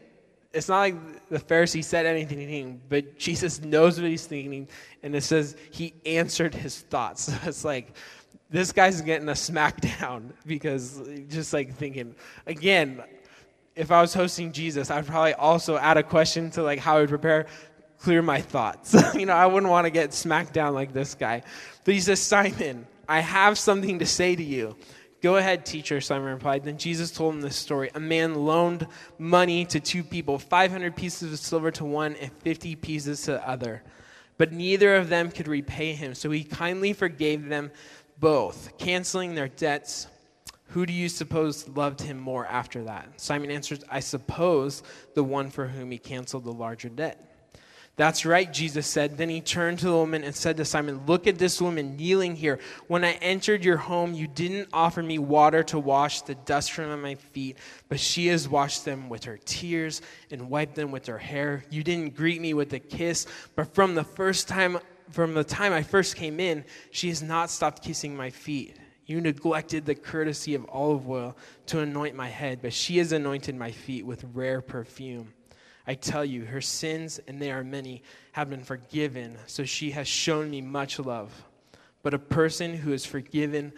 it's 0.52 0.68
not 0.68 0.80
like 0.80 1.28
the 1.28 1.38
Pharisee 1.38 1.84
said 1.84 2.06
anything, 2.06 2.80
but 2.88 3.18
Jesus 3.18 3.60
knows 3.62 4.00
what 4.00 4.08
he's 4.08 4.26
thinking, 4.26 4.68
and 5.02 5.14
it 5.14 5.22
says 5.22 5.56
he 5.70 5.94
answered 6.06 6.54
his 6.54 6.80
thoughts. 6.80 7.28
So 7.42 7.48
it's 7.48 7.64
like, 7.64 7.94
this 8.50 8.72
guy's 8.72 9.00
getting 9.02 9.28
a 9.28 9.32
smackdown 9.32 10.30
because 10.46 11.00
just 11.28 11.52
like 11.52 11.74
thinking, 11.74 12.14
again, 12.46 13.02
if 13.76 13.90
I 13.90 14.00
was 14.00 14.12
hosting 14.12 14.52
Jesus, 14.52 14.90
I'd 14.90 15.06
probably 15.06 15.34
also 15.34 15.76
add 15.76 15.96
a 15.96 16.02
question 16.02 16.50
to 16.52 16.62
like 16.62 16.78
how 16.78 16.96
I 16.96 17.00
would 17.00 17.08
prepare, 17.08 17.46
clear 18.00 18.22
my 18.22 18.40
thoughts. 18.40 18.96
you 19.14 19.26
know, 19.26 19.34
I 19.34 19.46
wouldn't 19.46 19.70
want 19.70 19.84
to 19.84 19.90
get 19.90 20.12
smacked 20.12 20.52
down 20.52 20.74
like 20.74 20.92
this 20.92 21.14
guy. 21.14 21.42
But 21.84 21.94
he 21.94 22.00
says, 22.00 22.20
Simon, 22.20 22.86
I 23.08 23.20
have 23.20 23.58
something 23.58 24.00
to 24.00 24.06
say 24.06 24.34
to 24.34 24.42
you. 24.42 24.76
Go 25.20 25.36
ahead, 25.36 25.66
teacher, 25.66 26.00
Simon 26.00 26.32
replied. 26.32 26.64
Then 26.64 26.78
Jesus 26.78 27.10
told 27.10 27.34
him 27.34 27.40
this 27.40 27.56
story. 27.56 27.90
A 27.94 28.00
man 28.00 28.34
loaned 28.34 28.86
money 29.18 29.64
to 29.66 29.80
two 29.80 30.04
people 30.04 30.38
500 30.38 30.94
pieces 30.94 31.32
of 31.32 31.38
silver 31.38 31.70
to 31.72 31.84
one 31.84 32.14
and 32.16 32.30
50 32.42 32.76
pieces 32.76 33.22
to 33.22 33.32
the 33.32 33.48
other. 33.48 33.82
But 34.36 34.52
neither 34.52 34.94
of 34.94 35.08
them 35.08 35.32
could 35.32 35.48
repay 35.48 35.92
him, 35.92 36.14
so 36.14 36.30
he 36.30 36.44
kindly 36.44 36.92
forgave 36.92 37.48
them 37.48 37.72
both, 38.20 38.76
canceling 38.78 39.34
their 39.34 39.48
debts. 39.48 40.06
Who 40.68 40.84
do 40.84 40.92
you 40.92 41.08
suppose 41.08 41.68
loved 41.68 42.02
him 42.02 42.18
more 42.18 42.46
after 42.46 42.84
that? 42.84 43.20
Simon 43.20 43.50
answered, 43.50 43.84
I 43.90 44.00
suppose 44.00 44.82
the 45.14 45.24
one 45.24 45.50
for 45.50 45.66
whom 45.66 45.90
he 45.90 45.98
canceled 45.98 46.44
the 46.44 46.52
larger 46.52 46.88
debt. 46.88 47.24
That's 47.98 48.24
right, 48.24 48.50
Jesus 48.52 48.86
said. 48.86 49.18
Then 49.18 49.28
he 49.28 49.40
turned 49.40 49.80
to 49.80 49.86
the 49.86 49.92
woman 49.92 50.22
and 50.22 50.32
said 50.32 50.56
to 50.58 50.64
Simon, 50.64 51.04
Look 51.06 51.26
at 51.26 51.36
this 51.36 51.60
woman 51.60 51.96
kneeling 51.96 52.36
here. 52.36 52.60
When 52.86 53.04
I 53.04 53.14
entered 53.14 53.64
your 53.64 53.76
home, 53.76 54.14
you 54.14 54.28
didn't 54.28 54.68
offer 54.72 55.02
me 55.02 55.18
water 55.18 55.64
to 55.64 55.80
wash 55.80 56.22
the 56.22 56.36
dust 56.36 56.70
from 56.70 57.02
my 57.02 57.16
feet, 57.16 57.58
but 57.88 57.98
she 57.98 58.28
has 58.28 58.48
washed 58.48 58.84
them 58.84 59.08
with 59.08 59.24
her 59.24 59.36
tears 59.44 60.00
and 60.30 60.48
wiped 60.48 60.76
them 60.76 60.92
with 60.92 61.06
her 61.06 61.18
hair. 61.18 61.64
You 61.70 61.82
didn't 61.82 62.14
greet 62.14 62.40
me 62.40 62.54
with 62.54 62.72
a 62.72 62.78
kiss, 62.78 63.26
but 63.56 63.74
from 63.74 63.96
the 63.96 64.04
first 64.04 64.46
time 64.46 64.78
from 65.10 65.34
the 65.34 65.44
time 65.44 65.72
I 65.72 65.82
first 65.82 66.16
came 66.16 66.40
in, 66.40 66.64
she 66.90 67.08
has 67.08 67.22
not 67.22 67.50
stopped 67.50 67.82
kissing 67.82 68.16
my 68.16 68.30
feet. 68.30 68.76
You 69.06 69.20
neglected 69.20 69.86
the 69.86 69.94
courtesy 69.94 70.54
of 70.54 70.66
olive 70.68 71.08
oil 71.08 71.36
to 71.66 71.80
anoint 71.80 72.14
my 72.14 72.28
head, 72.28 72.60
but 72.60 72.72
she 72.72 72.98
has 72.98 73.12
anointed 73.12 73.54
my 73.54 73.70
feet 73.70 74.04
with 74.04 74.24
rare 74.34 74.60
perfume. 74.60 75.32
I 75.86 75.94
tell 75.94 76.24
you, 76.24 76.44
her 76.44 76.60
sins, 76.60 77.18
and 77.26 77.40
they 77.40 77.50
are 77.50 77.64
many, 77.64 78.02
have 78.32 78.50
been 78.50 78.62
forgiven, 78.62 79.38
so 79.46 79.64
she 79.64 79.92
has 79.92 80.06
shown 80.06 80.50
me 80.50 80.60
much 80.60 80.98
love. 80.98 81.32
But 82.02 82.12
a 82.12 82.18
person 82.18 82.74
who 82.74 82.92
is 82.92 83.06
forgiven 83.06 83.72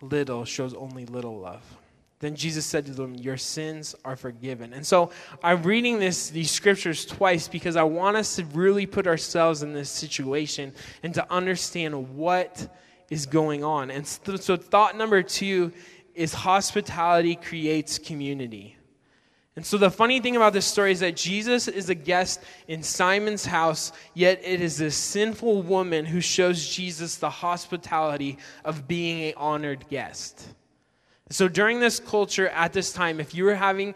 little 0.00 0.44
shows 0.44 0.74
only 0.74 1.06
little 1.06 1.38
love. 1.38 1.77
Then 2.20 2.34
Jesus 2.34 2.66
said 2.66 2.86
to 2.86 2.92
them, 2.92 3.14
Your 3.14 3.36
sins 3.36 3.94
are 4.04 4.16
forgiven. 4.16 4.72
And 4.72 4.86
so 4.86 5.10
I'm 5.42 5.62
reading 5.62 6.00
this, 6.00 6.30
these 6.30 6.50
scriptures 6.50 7.06
twice 7.06 7.46
because 7.46 7.76
I 7.76 7.84
want 7.84 8.16
us 8.16 8.36
to 8.36 8.44
really 8.46 8.86
put 8.86 9.06
ourselves 9.06 9.62
in 9.62 9.72
this 9.72 9.90
situation 9.90 10.72
and 11.02 11.14
to 11.14 11.32
understand 11.32 12.16
what 12.16 12.74
is 13.08 13.26
going 13.26 13.62
on. 13.62 13.90
And 13.90 14.06
so, 14.06 14.36
so 14.36 14.56
thought 14.56 14.96
number 14.96 15.22
two 15.22 15.72
is 16.14 16.34
hospitality 16.34 17.36
creates 17.36 17.98
community. 17.98 18.76
And 19.54 19.66
so 19.66 19.76
the 19.76 19.90
funny 19.90 20.20
thing 20.20 20.36
about 20.36 20.52
this 20.52 20.66
story 20.66 20.92
is 20.92 21.00
that 21.00 21.16
Jesus 21.16 21.66
is 21.66 21.88
a 21.90 21.94
guest 21.94 22.40
in 22.68 22.82
Simon's 22.82 23.44
house, 23.44 23.90
yet 24.14 24.40
it 24.44 24.60
is 24.60 24.78
this 24.78 24.96
sinful 24.96 25.62
woman 25.62 26.04
who 26.04 26.20
shows 26.20 26.68
Jesus 26.68 27.16
the 27.16 27.30
hospitality 27.30 28.38
of 28.64 28.86
being 28.86 29.28
an 29.28 29.34
honored 29.36 29.88
guest. 29.88 30.54
So 31.30 31.46
during 31.46 31.78
this 31.80 32.00
culture 32.00 32.48
at 32.48 32.72
this 32.72 32.92
time, 32.92 33.20
if 33.20 33.34
you 33.34 33.44
were 33.44 33.54
having 33.54 33.94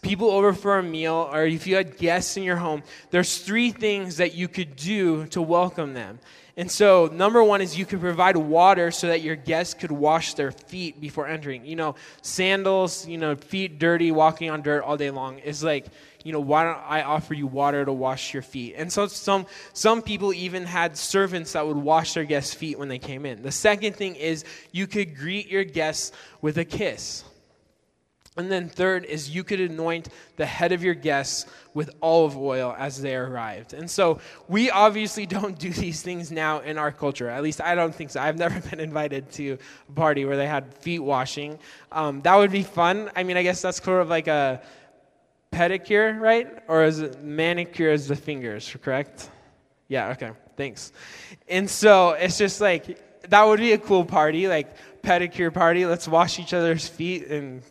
people 0.00 0.30
over 0.30 0.52
for 0.52 0.78
a 0.78 0.82
meal 0.82 1.28
or 1.32 1.44
if 1.44 1.66
you 1.66 1.76
had 1.76 1.98
guests 1.98 2.36
in 2.36 2.42
your 2.42 2.56
home, 2.56 2.82
there's 3.10 3.38
three 3.38 3.70
things 3.70 4.16
that 4.16 4.34
you 4.34 4.48
could 4.48 4.76
do 4.76 5.26
to 5.26 5.42
welcome 5.42 5.92
them. 5.92 6.18
And 6.56 6.70
so, 6.70 7.08
number 7.12 7.42
one 7.42 7.60
is 7.60 7.78
you 7.78 7.86
could 7.86 8.00
provide 8.00 8.36
water 8.36 8.90
so 8.90 9.06
that 9.08 9.22
your 9.22 9.36
guests 9.36 9.74
could 9.74 9.92
wash 9.92 10.34
their 10.34 10.52
feet 10.52 11.00
before 11.00 11.26
entering. 11.26 11.64
You 11.64 11.76
know, 11.76 11.94
sandals, 12.22 13.06
you 13.06 13.18
know, 13.18 13.36
feet 13.36 13.78
dirty, 13.78 14.10
walking 14.10 14.50
on 14.50 14.62
dirt 14.62 14.82
all 14.82 14.96
day 14.96 15.10
long 15.10 15.38
is 15.38 15.62
like, 15.62 15.86
you 16.24 16.32
know, 16.32 16.40
why 16.40 16.64
don't 16.64 16.78
I 16.86 17.02
offer 17.02 17.34
you 17.34 17.46
water 17.46 17.84
to 17.84 17.92
wash 17.92 18.34
your 18.34 18.42
feet? 18.42 18.74
And 18.76 18.92
so 18.92 19.06
some 19.06 19.46
some 19.72 20.02
people 20.02 20.34
even 20.34 20.64
had 20.64 20.96
servants 20.96 21.52
that 21.52 21.66
would 21.66 21.76
wash 21.76 22.14
their 22.14 22.24
guests' 22.24 22.52
feet 22.52 22.78
when 22.78 22.88
they 22.88 22.98
came 22.98 23.24
in. 23.24 23.42
The 23.42 23.52
second 23.52 23.96
thing 23.96 24.16
is 24.16 24.44
you 24.72 24.86
could 24.86 25.16
greet 25.16 25.48
your 25.48 25.64
guests 25.64 26.12
with 26.42 26.58
a 26.58 26.64
kiss. 26.64 27.24
And 28.40 28.50
then 28.50 28.70
third 28.70 29.04
is 29.04 29.28
you 29.28 29.44
could 29.44 29.60
anoint 29.60 30.08
the 30.36 30.46
head 30.46 30.72
of 30.72 30.82
your 30.82 30.94
guests 30.94 31.44
with 31.74 31.90
olive 32.00 32.38
oil 32.38 32.74
as 32.78 33.02
they 33.02 33.14
arrived. 33.14 33.74
And 33.74 33.90
so 33.90 34.18
we 34.48 34.70
obviously 34.70 35.26
don't 35.36 35.58
do 35.58 35.68
these 35.70 36.00
things 36.00 36.32
now 36.32 36.60
in 36.60 36.78
our 36.78 36.90
culture. 36.90 37.28
At 37.28 37.42
least 37.42 37.60
I 37.60 37.74
don't 37.74 37.94
think 37.94 38.08
so. 38.08 38.20
I've 38.20 38.38
never 38.38 38.58
been 38.70 38.80
invited 38.80 39.30
to 39.32 39.58
a 39.90 39.92
party 39.92 40.24
where 40.24 40.38
they 40.38 40.46
had 40.46 40.72
feet 40.72 41.00
washing. 41.00 41.58
Um, 41.92 42.22
that 42.22 42.34
would 42.34 42.50
be 42.50 42.62
fun. 42.62 43.10
I 43.14 43.24
mean, 43.24 43.36
I 43.36 43.42
guess 43.42 43.60
that's 43.60 43.82
sort 43.82 44.00
of 44.00 44.08
like 44.08 44.26
a 44.26 44.62
pedicure, 45.52 46.18
right? 46.18 46.62
Or 46.66 46.84
is 46.84 47.00
it 47.00 47.22
manicure 47.22 47.90
as 47.90 48.08
the 48.08 48.16
fingers, 48.16 48.74
correct? 48.82 49.28
Yeah, 49.88 50.12
okay. 50.12 50.30
Thanks. 50.56 50.92
And 51.46 51.68
so 51.68 52.12
it's 52.12 52.38
just 52.38 52.62
like 52.62 53.28
that 53.28 53.44
would 53.44 53.60
be 53.60 53.72
a 53.72 53.78
cool 53.78 54.06
party, 54.06 54.48
like 54.48 54.74
pedicure 55.02 55.52
party. 55.52 55.84
Let's 55.84 56.08
wash 56.08 56.38
each 56.38 56.54
other's 56.54 56.88
feet 56.88 57.26
and 57.26 57.62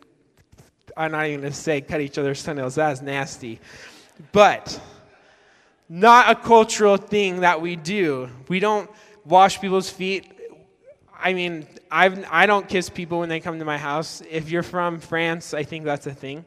I'm 1.00 1.12
not 1.12 1.26
even 1.26 1.40
going 1.40 1.52
to 1.52 1.58
say 1.58 1.80
cut 1.80 2.02
each 2.02 2.18
other's 2.18 2.42
toenails. 2.44 2.74
That's 2.74 3.00
nasty. 3.00 3.58
But 4.32 4.78
not 5.88 6.30
a 6.30 6.34
cultural 6.34 6.98
thing 6.98 7.40
that 7.40 7.62
we 7.62 7.74
do. 7.74 8.28
We 8.48 8.60
don't 8.60 8.90
wash 9.24 9.62
people's 9.62 9.88
feet. 9.88 10.30
I 11.18 11.32
mean, 11.32 11.66
I've, 11.90 12.22
I 12.30 12.44
don't 12.44 12.68
kiss 12.68 12.90
people 12.90 13.20
when 13.20 13.30
they 13.30 13.40
come 13.40 13.58
to 13.58 13.64
my 13.64 13.78
house. 13.78 14.22
If 14.30 14.50
you're 14.50 14.62
from 14.62 15.00
France, 15.00 15.54
I 15.54 15.62
think 15.62 15.86
that's 15.86 16.06
a 16.06 16.12
thing. 16.12 16.44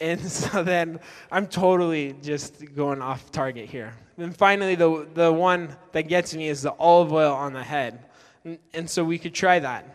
And 0.00 0.20
so 0.30 0.62
then 0.62 1.00
I'm 1.32 1.48
totally 1.48 2.14
just 2.22 2.72
going 2.76 3.02
off 3.02 3.32
target 3.32 3.68
here. 3.68 3.94
And 4.16 4.36
finally, 4.36 4.76
the, 4.76 5.08
the 5.12 5.32
one 5.32 5.76
that 5.90 6.02
gets 6.02 6.36
me 6.36 6.48
is 6.48 6.62
the 6.62 6.72
olive 6.72 7.12
oil 7.12 7.34
on 7.34 7.52
the 7.52 7.64
head. 7.64 8.04
And, 8.44 8.58
and 8.72 8.88
so 8.88 9.02
we 9.02 9.18
could 9.18 9.34
try 9.34 9.58
that. 9.58 9.92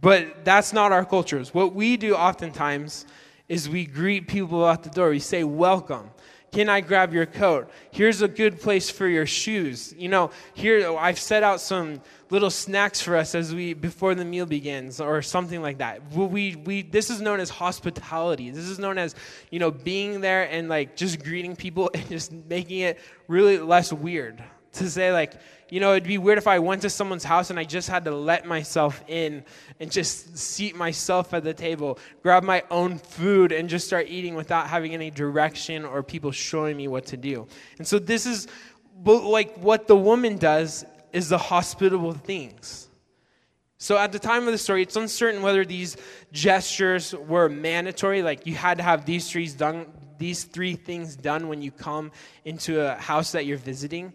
But 0.00 0.44
that's 0.44 0.72
not 0.72 0.92
our 0.92 1.04
cultures. 1.04 1.54
What 1.54 1.74
we 1.74 1.96
do 1.96 2.14
oftentimes 2.14 3.06
is 3.48 3.68
we 3.68 3.86
greet 3.86 4.26
people 4.26 4.66
at 4.66 4.82
the 4.82 4.90
door. 4.90 5.10
We 5.10 5.20
say, 5.20 5.44
Welcome. 5.44 6.10
Can 6.54 6.68
I 6.68 6.82
grab 6.82 7.12
your 7.12 7.26
coat? 7.26 7.68
Here's 7.90 8.22
a 8.22 8.28
good 8.28 8.60
place 8.60 8.88
for 8.88 9.08
your 9.08 9.26
shoes. 9.26 9.92
You 9.98 10.08
know, 10.08 10.30
here 10.54 10.96
I've 10.96 11.18
set 11.18 11.42
out 11.42 11.60
some 11.60 12.00
little 12.30 12.48
snacks 12.48 13.00
for 13.00 13.16
us 13.16 13.34
as 13.34 13.52
we 13.52 13.74
before 13.74 14.14
the 14.14 14.24
meal 14.24 14.46
begins 14.46 15.00
or 15.00 15.20
something 15.20 15.60
like 15.60 15.78
that. 15.78 16.12
We, 16.12 16.54
we 16.54 16.82
this 16.82 17.10
is 17.10 17.20
known 17.20 17.40
as 17.40 17.50
hospitality. 17.50 18.50
This 18.50 18.68
is 18.68 18.78
known 18.78 18.98
as, 18.98 19.16
you 19.50 19.58
know, 19.58 19.72
being 19.72 20.20
there 20.20 20.48
and 20.48 20.68
like 20.68 20.94
just 20.94 21.24
greeting 21.24 21.56
people 21.56 21.90
and 21.94 22.08
just 22.08 22.30
making 22.30 22.80
it 22.80 23.00
really 23.26 23.58
less 23.58 23.92
weird. 23.92 24.42
To 24.74 24.88
say 24.88 25.12
like, 25.12 25.34
you 25.70 25.80
know, 25.80 25.92
it'd 25.92 26.04
be 26.04 26.18
weird 26.18 26.38
if 26.38 26.46
I 26.46 26.58
went 26.58 26.82
to 26.82 26.90
someone's 26.90 27.24
house 27.24 27.50
and 27.50 27.58
I 27.58 27.64
just 27.64 27.88
had 27.88 28.04
to 28.04 28.10
let 28.10 28.46
myself 28.46 29.02
in 29.08 29.44
and 29.80 29.90
just 29.90 30.36
seat 30.36 30.76
myself 30.76 31.32
at 31.34 31.44
the 31.44 31.54
table, 31.54 31.98
grab 32.22 32.42
my 32.42 32.62
own 32.70 32.98
food, 32.98 33.52
and 33.52 33.68
just 33.68 33.86
start 33.86 34.06
eating 34.08 34.34
without 34.34 34.68
having 34.68 34.94
any 34.94 35.10
direction 35.10 35.84
or 35.84 36.02
people 36.02 36.32
showing 36.32 36.76
me 36.76 36.88
what 36.88 37.06
to 37.06 37.16
do. 37.16 37.46
And 37.78 37.86
so, 37.86 37.98
this 37.98 38.26
is 38.26 38.46
like 39.04 39.56
what 39.56 39.86
the 39.86 39.96
woman 39.96 40.36
does 40.36 40.84
is 41.12 41.28
the 41.28 41.38
hospitable 41.38 42.12
things. 42.12 42.88
So, 43.78 43.98
at 43.98 44.12
the 44.12 44.18
time 44.18 44.46
of 44.46 44.52
the 44.52 44.58
story, 44.58 44.82
it's 44.82 44.96
uncertain 44.96 45.42
whether 45.42 45.64
these 45.64 45.96
gestures 46.32 47.14
were 47.14 47.48
mandatory, 47.48 48.22
like 48.22 48.46
you 48.46 48.54
had 48.54 48.78
to 48.78 48.84
have 48.84 49.04
these 49.04 49.30
three, 49.30 49.48
done, 49.48 49.86
these 50.18 50.44
three 50.44 50.74
things 50.74 51.16
done 51.16 51.48
when 51.48 51.60
you 51.60 51.70
come 51.70 52.12
into 52.44 52.80
a 52.80 52.94
house 52.94 53.32
that 53.32 53.46
you're 53.46 53.58
visiting. 53.58 54.12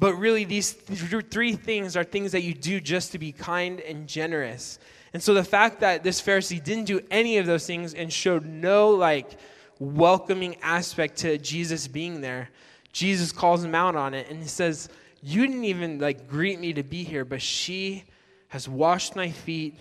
But 0.00 0.14
really, 0.14 0.44
these 0.44 0.72
three 0.72 1.52
things 1.52 1.94
are 1.94 2.04
things 2.04 2.32
that 2.32 2.42
you 2.42 2.54
do 2.54 2.80
just 2.80 3.12
to 3.12 3.18
be 3.18 3.32
kind 3.32 3.80
and 3.80 4.08
generous. 4.08 4.78
And 5.12 5.22
so 5.22 5.34
the 5.34 5.44
fact 5.44 5.80
that 5.80 6.02
this 6.02 6.22
Pharisee 6.22 6.62
didn't 6.62 6.86
do 6.86 7.00
any 7.10 7.36
of 7.36 7.44
those 7.44 7.66
things 7.66 7.92
and 7.92 8.10
showed 8.10 8.46
no 8.46 8.90
like 8.90 9.38
welcoming 9.78 10.56
aspect 10.62 11.18
to 11.18 11.36
Jesus 11.36 11.86
being 11.86 12.22
there, 12.22 12.48
Jesus 12.92 13.30
calls 13.30 13.62
him 13.62 13.74
out 13.74 13.94
on 13.94 14.14
it 14.14 14.28
and 14.30 14.40
he 14.40 14.48
says, 14.48 14.88
"You 15.22 15.46
didn't 15.46 15.64
even 15.64 15.98
like 15.98 16.26
greet 16.26 16.58
me 16.58 16.72
to 16.72 16.82
be 16.82 17.04
here, 17.04 17.26
but 17.26 17.42
she 17.42 18.04
has 18.48 18.66
washed 18.66 19.14
my 19.14 19.30
feet. 19.30 19.78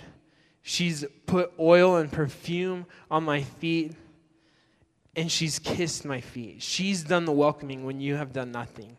She's 0.64 1.06
put 1.28 1.54
oil 1.58 1.96
and 1.96 2.12
perfume 2.12 2.88
on 3.10 3.24
my 3.24 3.44
feet." 3.44 3.96
And 5.16 5.32
she's 5.32 5.60
kissed 5.60 6.04
my 6.04 6.20
feet. 6.22 6.62
She's 6.62 7.04
done 7.04 7.24
the 7.26 7.32
welcoming 7.32 7.86
when 7.86 8.02
you 8.02 8.16
have 8.16 8.34
done 8.34 8.52
nothing. 8.52 8.98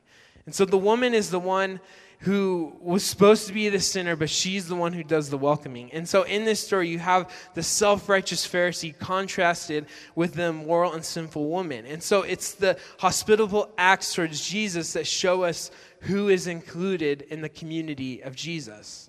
And 0.51 0.55
so 0.57 0.65
the 0.65 0.77
woman 0.77 1.15
is 1.15 1.31
the 1.31 1.39
one 1.39 1.79
who 2.23 2.77
was 2.81 3.05
supposed 3.05 3.47
to 3.47 3.53
be 3.53 3.69
the 3.69 3.79
sinner, 3.79 4.17
but 4.17 4.29
she's 4.29 4.67
the 4.67 4.75
one 4.75 4.93
who 4.93 5.05
does 5.05 5.31
the 5.31 5.39
welcoming. 5.39 5.93
And 5.93 6.09
so 6.09 6.25
in 6.25 6.45
this 6.45 6.59
story, 6.59 6.89
you 6.89 6.99
have 6.99 7.33
the 7.55 7.63
self 7.63 8.09
righteous 8.09 8.45
Pharisee 8.49 8.99
contrasted 8.99 9.87
with 10.17 10.35
the 10.35 10.53
moral 10.53 10.93
and 10.93 11.05
sinful 11.05 11.49
woman. 11.49 11.87
And 11.87 12.03
so 12.03 12.23
it's 12.23 12.55
the 12.55 12.77
hospitable 12.99 13.71
acts 13.79 14.13
towards 14.13 14.45
Jesus 14.45 14.95
that 14.95 15.07
show 15.07 15.45
us 15.45 15.71
who 16.01 16.29
is 16.29 16.49
included 16.49 17.23
in 17.31 17.43
the 17.43 17.49
community 17.49 18.23
of 18.23 18.35
Jesus. 18.35 19.09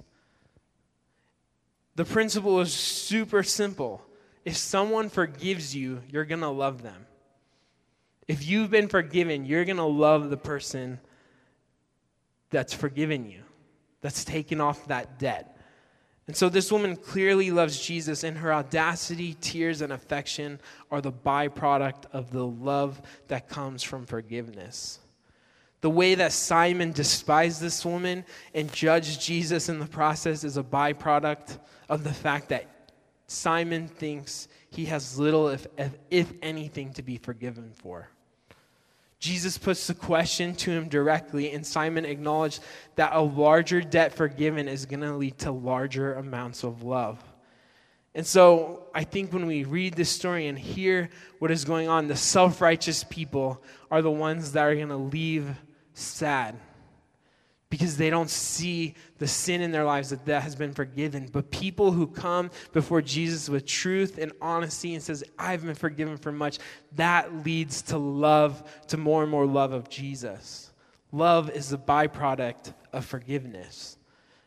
The 1.96 2.06
principle 2.06 2.62
is 2.62 2.72
super 2.72 3.42
simple. 3.42 4.06
If 4.46 4.58
someone 4.58 5.10
forgives 5.10 5.76
you, 5.76 6.04
you're 6.08 6.24
going 6.24 6.42
to 6.42 6.50
love 6.50 6.84
them. 6.84 7.08
If 8.28 8.48
you've 8.48 8.70
been 8.70 8.90
forgiven, 8.90 9.48
you're 9.48 9.66
going 9.66 9.78
to 9.78 9.84
love 9.84 10.30
the 10.30 10.38
person 10.38 11.00
that's 12.52 12.74
forgiven 12.74 13.30
you, 13.30 13.42
that's 14.02 14.24
taken 14.24 14.62
off 14.62 14.88
that 14.88 15.18
debt. 15.18 15.58
And 16.28 16.36
so 16.38 16.48
this 16.48 16.72
woman 16.72 16.96
clearly 16.96 17.52
loves 17.52 17.82
Jesus, 17.82 18.24
and 18.24 18.38
her 18.38 18.54
audacity, 18.54 19.36
tears, 19.42 19.82
and 19.82 19.92
affection 19.92 20.60
are 20.92 21.02
the 21.02 21.12
byproduct 21.12 22.06
of 22.14 22.32
the 22.32 22.46
love 22.46 23.02
that 23.28 23.50
comes 23.50 23.82
from 23.82 24.06
forgiveness. 24.06 25.00
The 25.82 25.90
way 25.90 26.14
that 26.16 26.32
Simon 26.32 26.92
despised 26.92 27.60
this 27.60 27.84
woman 27.84 28.24
and 28.54 28.72
judged 28.72 29.20
Jesus 29.20 29.68
in 29.68 29.80
the 29.80 29.88
process 29.88 30.44
is 30.44 30.58
a 30.58 30.64
byproduct 30.64 31.58
of 31.90 32.04
the 32.04 32.14
fact 32.14 32.50
that 32.50 32.92
Simon 33.26 33.88
thinks 33.88 34.48
he 34.70 34.86
has 34.86 35.18
little, 35.18 35.50
if, 35.50 35.66
if 36.12 36.32
anything, 36.42 36.94
to 36.94 37.02
be 37.02 37.18
forgiven 37.18 37.72
for. 37.74 38.10
Jesus 39.22 39.60
puts 39.60 39.86
the 39.86 39.94
question 39.94 40.56
to 40.56 40.72
him 40.72 40.90
directly, 40.90 41.52
and 41.52 41.64
Simon 41.66 42.06
acknowledged 42.06 42.60
that 42.96 43.14
a 43.14 43.22
larger 43.22 43.80
debt 43.80 44.14
forgiven 44.14 44.68
is 44.68 44.88
going 44.88 45.02
to 45.02 45.16
lead 45.16 45.38
to 45.40 45.52
larger 45.52 46.16
amounts 46.16 46.64
of 46.64 46.82
love. 46.82 47.24
And 48.16 48.26
so 48.26 48.88
I 48.96 49.04
think 49.04 49.32
when 49.32 49.46
we 49.46 49.64
read 49.64 49.94
this 49.94 50.10
story 50.10 50.48
and 50.48 50.58
hear 50.58 51.12
what 51.38 51.52
is 51.52 51.66
going 51.66 51.88
on, 51.88 52.08
the 52.08 52.16
self 52.16 52.62
righteous 52.62 53.04
people 53.04 53.62
are 53.92 54.02
the 54.02 54.10
ones 54.10 54.54
that 54.54 54.64
are 54.64 54.76
going 54.76 54.90
to 54.90 54.98
leave 54.98 55.56
sad 55.94 56.56
because 57.72 57.98
they 57.98 58.10
don't 58.12 58.30
see 58.30 58.94
the 59.18 59.28
sin 59.28 59.62
in 59.62 59.72
their 59.72 59.86
lives 59.86 60.12
that 60.12 60.26
that 60.26 60.44
has 60.44 60.56
been 60.56 60.74
forgiven. 60.74 61.28
But 61.32 61.50
people 61.50 61.92
who 61.92 62.06
come 62.06 62.52
before 62.74 63.02
jesus 63.02 63.50
with 63.50 63.66
truth 63.66 64.20
and 64.20 64.32
honesty 64.42 64.94
and 64.94 65.02
says 65.02 65.24
i've 65.40 65.66
been 65.66 65.74
forgiven 65.74 66.18
for 66.18 66.32
much 66.32 66.60
that 66.96 67.44
leads 67.46 67.82
to 67.84 67.98
love 67.98 68.62
to 68.90 68.98
more 68.98 69.24
and 69.24 69.32
more 69.32 69.48
love 69.48 69.72
of 69.72 69.90
jesus. 69.90 70.72
Love 71.12 71.50
is 71.50 71.70
the 71.70 71.78
byproduct 71.78 72.74
of 72.94 73.06
forgiveness. 73.06 73.98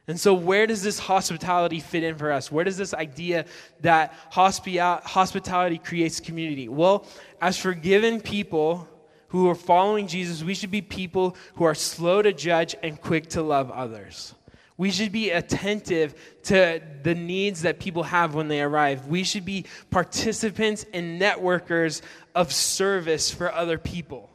And 0.06 0.20
so 0.20 0.34
where 0.34 0.66
does 0.66 0.82
this 0.82 0.98
hospitality 0.98 1.80
fit 1.80 2.02
in 2.02 2.16
for 2.16 2.30
us? 2.30 2.52
Where 2.52 2.64
does 2.64 2.76
this 2.76 2.92
idea 2.92 3.46
that 3.80 4.12
hospitality 4.30 5.78
creates 5.78 6.20
community? 6.20 6.68
Well 6.68 7.06
as 7.40 7.56
forgiven 7.56 8.20
people 8.20 8.86
who 9.34 9.50
are 9.50 9.56
following 9.56 10.06
Jesus, 10.06 10.44
we 10.44 10.54
should 10.54 10.70
be 10.70 10.80
people 10.80 11.36
who 11.56 11.64
are 11.64 11.74
slow 11.74 12.22
to 12.22 12.32
judge 12.32 12.76
and 12.84 13.00
quick 13.00 13.30
to 13.30 13.42
love 13.42 13.68
others. 13.68 14.32
We 14.76 14.92
should 14.92 15.10
be 15.10 15.30
attentive 15.30 16.14
to 16.44 16.80
the 17.02 17.16
needs 17.16 17.62
that 17.62 17.80
people 17.80 18.04
have 18.04 18.36
when 18.36 18.46
they 18.46 18.62
arrive. 18.62 19.08
We 19.08 19.24
should 19.24 19.44
be 19.44 19.66
participants 19.90 20.86
and 20.94 21.20
networkers 21.20 22.00
of 22.36 22.52
service 22.52 23.32
for 23.32 23.52
other 23.52 23.76
people. 23.76 24.30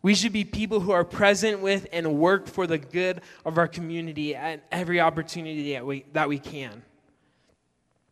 We 0.00 0.14
should 0.14 0.32
be 0.32 0.44
people 0.44 0.78
who 0.78 0.92
are 0.92 1.04
present 1.04 1.58
with 1.58 1.88
and 1.92 2.20
work 2.20 2.46
for 2.46 2.68
the 2.68 2.78
good 2.78 3.20
of 3.44 3.58
our 3.58 3.66
community 3.66 4.36
at 4.36 4.62
every 4.70 5.00
opportunity 5.00 5.72
that 5.72 5.84
we, 5.84 6.04
that 6.12 6.28
we 6.28 6.38
can. 6.38 6.84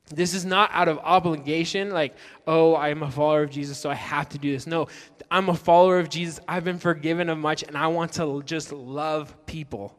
This 0.08 0.34
is 0.34 0.44
not 0.44 0.70
out 0.72 0.88
of 0.88 0.98
obligation, 0.98 1.90
like, 1.90 2.14
oh, 2.46 2.76
I'm 2.76 3.02
a 3.02 3.10
follower 3.10 3.42
of 3.42 3.50
Jesus, 3.50 3.76
so 3.76 3.90
I 3.90 3.94
have 3.94 4.28
to 4.30 4.38
do 4.38 4.52
this. 4.52 4.66
No, 4.66 4.86
I'm 5.30 5.48
a 5.48 5.54
follower 5.54 5.98
of 5.98 6.08
Jesus. 6.08 6.38
I've 6.46 6.64
been 6.64 6.78
forgiven 6.78 7.28
of 7.28 7.38
much, 7.38 7.64
and 7.64 7.76
I 7.76 7.88
want 7.88 8.12
to 8.14 8.42
just 8.44 8.72
love 8.72 9.34
people. 9.46 9.96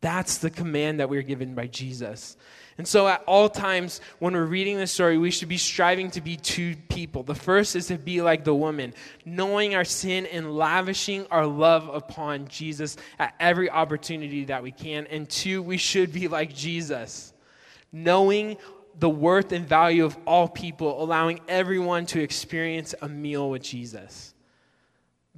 That's 0.00 0.38
the 0.38 0.50
command 0.50 1.00
that 1.00 1.08
we're 1.10 1.22
given 1.22 1.56
by 1.56 1.66
Jesus. 1.66 2.36
And 2.78 2.86
so, 2.86 3.08
at 3.08 3.24
all 3.26 3.48
times, 3.48 4.00
when 4.20 4.34
we're 4.34 4.44
reading 4.44 4.76
this 4.76 4.92
story, 4.92 5.18
we 5.18 5.32
should 5.32 5.48
be 5.48 5.58
striving 5.58 6.12
to 6.12 6.20
be 6.20 6.36
two 6.36 6.76
people. 6.88 7.24
The 7.24 7.34
first 7.34 7.74
is 7.74 7.88
to 7.88 7.98
be 7.98 8.22
like 8.22 8.44
the 8.44 8.54
woman, 8.54 8.94
knowing 9.24 9.74
our 9.74 9.84
sin 9.84 10.26
and 10.26 10.56
lavishing 10.56 11.26
our 11.32 11.44
love 11.44 11.88
upon 11.88 12.46
Jesus 12.46 12.96
at 13.18 13.34
every 13.40 13.68
opportunity 13.68 14.44
that 14.44 14.62
we 14.62 14.70
can. 14.70 15.08
And 15.08 15.28
two, 15.28 15.60
we 15.60 15.76
should 15.76 16.12
be 16.12 16.28
like 16.28 16.54
Jesus, 16.54 17.32
knowing 17.90 18.56
the 18.98 19.08
worth 19.08 19.52
and 19.52 19.66
value 19.66 20.04
of 20.04 20.16
all 20.26 20.48
people, 20.48 21.02
allowing 21.02 21.40
everyone 21.48 22.06
to 22.06 22.20
experience 22.20 22.94
a 23.00 23.08
meal 23.08 23.50
with 23.50 23.62
Jesus. 23.62 24.34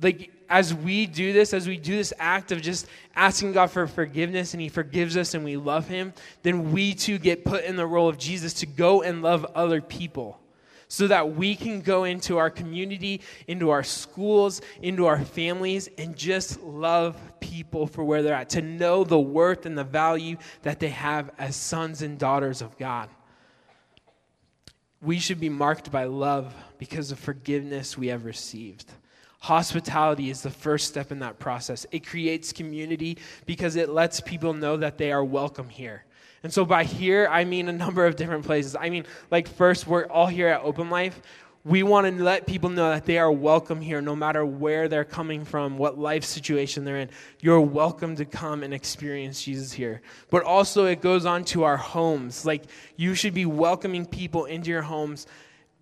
Like, 0.03 0.31
as 0.49 0.75
we 0.75 1.07
do 1.07 1.33
this, 1.33 1.53
as 1.53 1.69
we 1.69 1.77
do 1.77 1.97
this 1.97 2.13
act 2.19 2.53
of 2.53 2.63
just 2.63 2.87
asking 3.15 3.53
God 3.53 3.71
for 3.71 3.87
forgiveness 3.87 4.55
and 4.55 4.61
He 4.61 4.69
forgives 4.69 5.17
us 5.17 5.35
and 5.35 5.45
we 5.45 5.57
love 5.57 5.89
Him, 5.89 6.13
then 6.43 6.73
we 6.73 6.95
too 6.95 7.19
get 7.19 7.45
put 7.45 7.65
in 7.65 7.77
the 7.77 7.87
role 7.87 8.09
of 8.09 8.19
Jesus 8.19 8.55
to 8.55 8.67
go 8.67 9.03
and 9.03 9.23
love 9.23 9.45
other 9.55 9.81
people 9.81 10.41
so 10.89 11.07
that 11.07 11.37
we 11.37 11.55
can 11.55 11.83
go 11.83 12.03
into 12.03 12.37
our 12.37 12.51
community, 12.51 13.21
into 13.47 13.71
our 13.71 13.85
schools, 13.85 14.61
into 14.83 15.07
our 15.07 15.21
families, 15.25 15.89
and 15.99 16.17
just 16.17 16.61
love 16.63 17.17
people 17.39 17.87
for 17.87 18.03
where 18.03 18.23
they're 18.23 18.35
at, 18.35 18.51
to 18.51 18.61
know 18.61 19.05
the 19.05 19.19
worth 19.19 19.67
and 19.67 19.79
the 19.79 19.85
value 19.85 20.37
that 20.63 20.81
they 20.81 20.89
have 20.89 21.31
as 21.39 21.55
sons 21.55 22.03
and 22.03 22.19
daughters 22.19 22.61
of 22.61 22.77
God. 22.77 23.09
We 25.03 25.19
should 25.19 25.41
be 25.41 25.49
marked 25.49 25.91
by 25.91 26.05
love 26.05 26.55
because 26.79 27.11
of 27.11 27.19
forgiveness 27.19 27.97
we 27.97 28.09
have 28.09 28.27
received. 28.27 28.93
Hospitality 29.41 30.29
is 30.29 30.43
the 30.43 30.51
first 30.51 30.89
step 30.89 31.11
in 31.11 31.21
that 31.21 31.39
process. 31.39 31.87
It 31.91 32.07
creates 32.07 32.53
community 32.53 33.17
because 33.47 33.77
it 33.77 33.89
lets 33.89 34.21
people 34.21 34.53
know 34.53 34.77
that 34.77 34.99
they 34.99 35.11
are 35.11 35.25
welcome 35.25 35.71
here. 35.71 36.05
And 36.43 36.53
so 36.53 36.67
by 36.67 36.85
here, 36.85 37.27
I 37.31 37.45
mean 37.45 37.69
a 37.69 37.73
number 37.73 38.05
of 38.07 38.17
different 38.17 38.45
places. 38.45 38.77
I 38.79 38.91
mean, 38.91 39.07
like, 39.31 39.49
first, 39.49 39.87
we're 39.87 40.05
all 40.05 40.27
here 40.27 40.49
at 40.49 40.63
Open 40.63 40.91
Life. 40.91 41.23
We 41.63 41.83
want 41.83 42.07
to 42.07 42.25
let 42.25 42.47
people 42.47 42.71
know 42.71 42.89
that 42.89 43.05
they 43.05 43.19
are 43.19 43.31
welcome 43.31 43.83
here 43.83 44.01
no 44.01 44.17
matter 44.17 44.47
where 44.47 44.89
they're 44.89 45.05
coming 45.05 45.45
from, 45.45 45.77
what 45.77 45.99
life 45.99 46.25
situation 46.25 46.87
they're 46.87 46.97
in. 46.97 47.11
You're 47.41 47.61
welcome 47.61 48.17
to 48.17 48.25
come 48.25 48.63
and 48.63 48.73
experience 48.73 49.43
Jesus 49.43 49.71
here. 49.71 50.01
But 50.31 50.43
also, 50.45 50.87
it 50.87 51.03
goes 51.03 51.27
on 51.27 51.45
to 51.47 51.65
our 51.65 51.77
homes. 51.77 52.47
Like, 52.47 52.65
you 52.97 53.15
should 53.15 53.35
be 53.35 53.45
welcoming 53.45 54.07
people 54.07 54.47
into 54.47 54.71
your 54.71 54.81
homes 54.81 55.27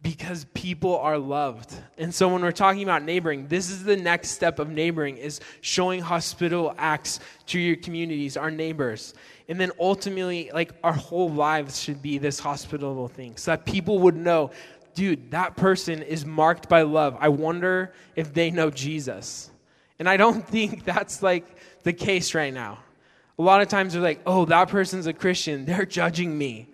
because 0.03 0.47
people 0.55 0.99
are 0.99 1.19
loved. 1.19 1.73
And 1.97 2.15
so 2.15 2.29
when 2.29 2.43
we're 2.43 2.53
talking 2.53 2.83
about 2.83 3.03
neighboring, 3.03 3.49
this 3.49 3.71
is 3.71 3.85
the 3.85 3.97
next 3.97 4.31
step 4.31 4.59
of 4.59 4.69
neighboring 4.69 5.17
is 5.17 5.41
showing 5.61 6.01
hospitable 6.01 6.75
acts 6.79 7.21
to 7.47 7.59
your 7.59 7.77
communities, 7.77 8.37
our 8.37 8.51
neighbors. 8.51 9.15
And 9.49 9.61
then 9.61 9.73
ultimately, 9.81 10.51
like 10.53 10.73
our 10.85 10.93
whole 10.93 11.31
lives 11.31 11.81
should 11.81 12.03
be 12.03 12.19
this 12.19 12.39
hospitable 12.39 13.09
thing 13.09 13.37
so 13.37 13.53
that 13.53 13.65
people 13.65 13.99
would 14.01 14.17
know, 14.17 14.51
dude, 14.99 15.31
that 15.31 15.55
person 15.55 16.03
is 16.03 16.27
marked 16.27 16.69
by 16.69 16.83
love. 16.83 17.17
I 17.21 17.29
wonder 17.29 17.93
if 18.17 18.35
they 18.35 18.51
know 18.51 18.69
Jesus. 18.69 19.49
And 20.01 20.09
I 20.09 20.17
don't 20.17 20.45
think 20.55 20.85
that's 20.85 21.23
like 21.23 21.47
the 21.85 21.93
case 21.93 22.35
right 22.35 22.53
now. 22.53 22.81
A 23.39 23.43
lot 23.43 23.63
of 23.63 23.69
times 23.69 23.93
they're 23.93 24.03
like, 24.03 24.21
oh, 24.27 24.45
that 24.47 24.69
person's 24.69 25.07
a 25.07 25.13
Christian. 25.13 25.65
They're 25.67 25.87
judging 25.87 26.37
me. 26.37 26.67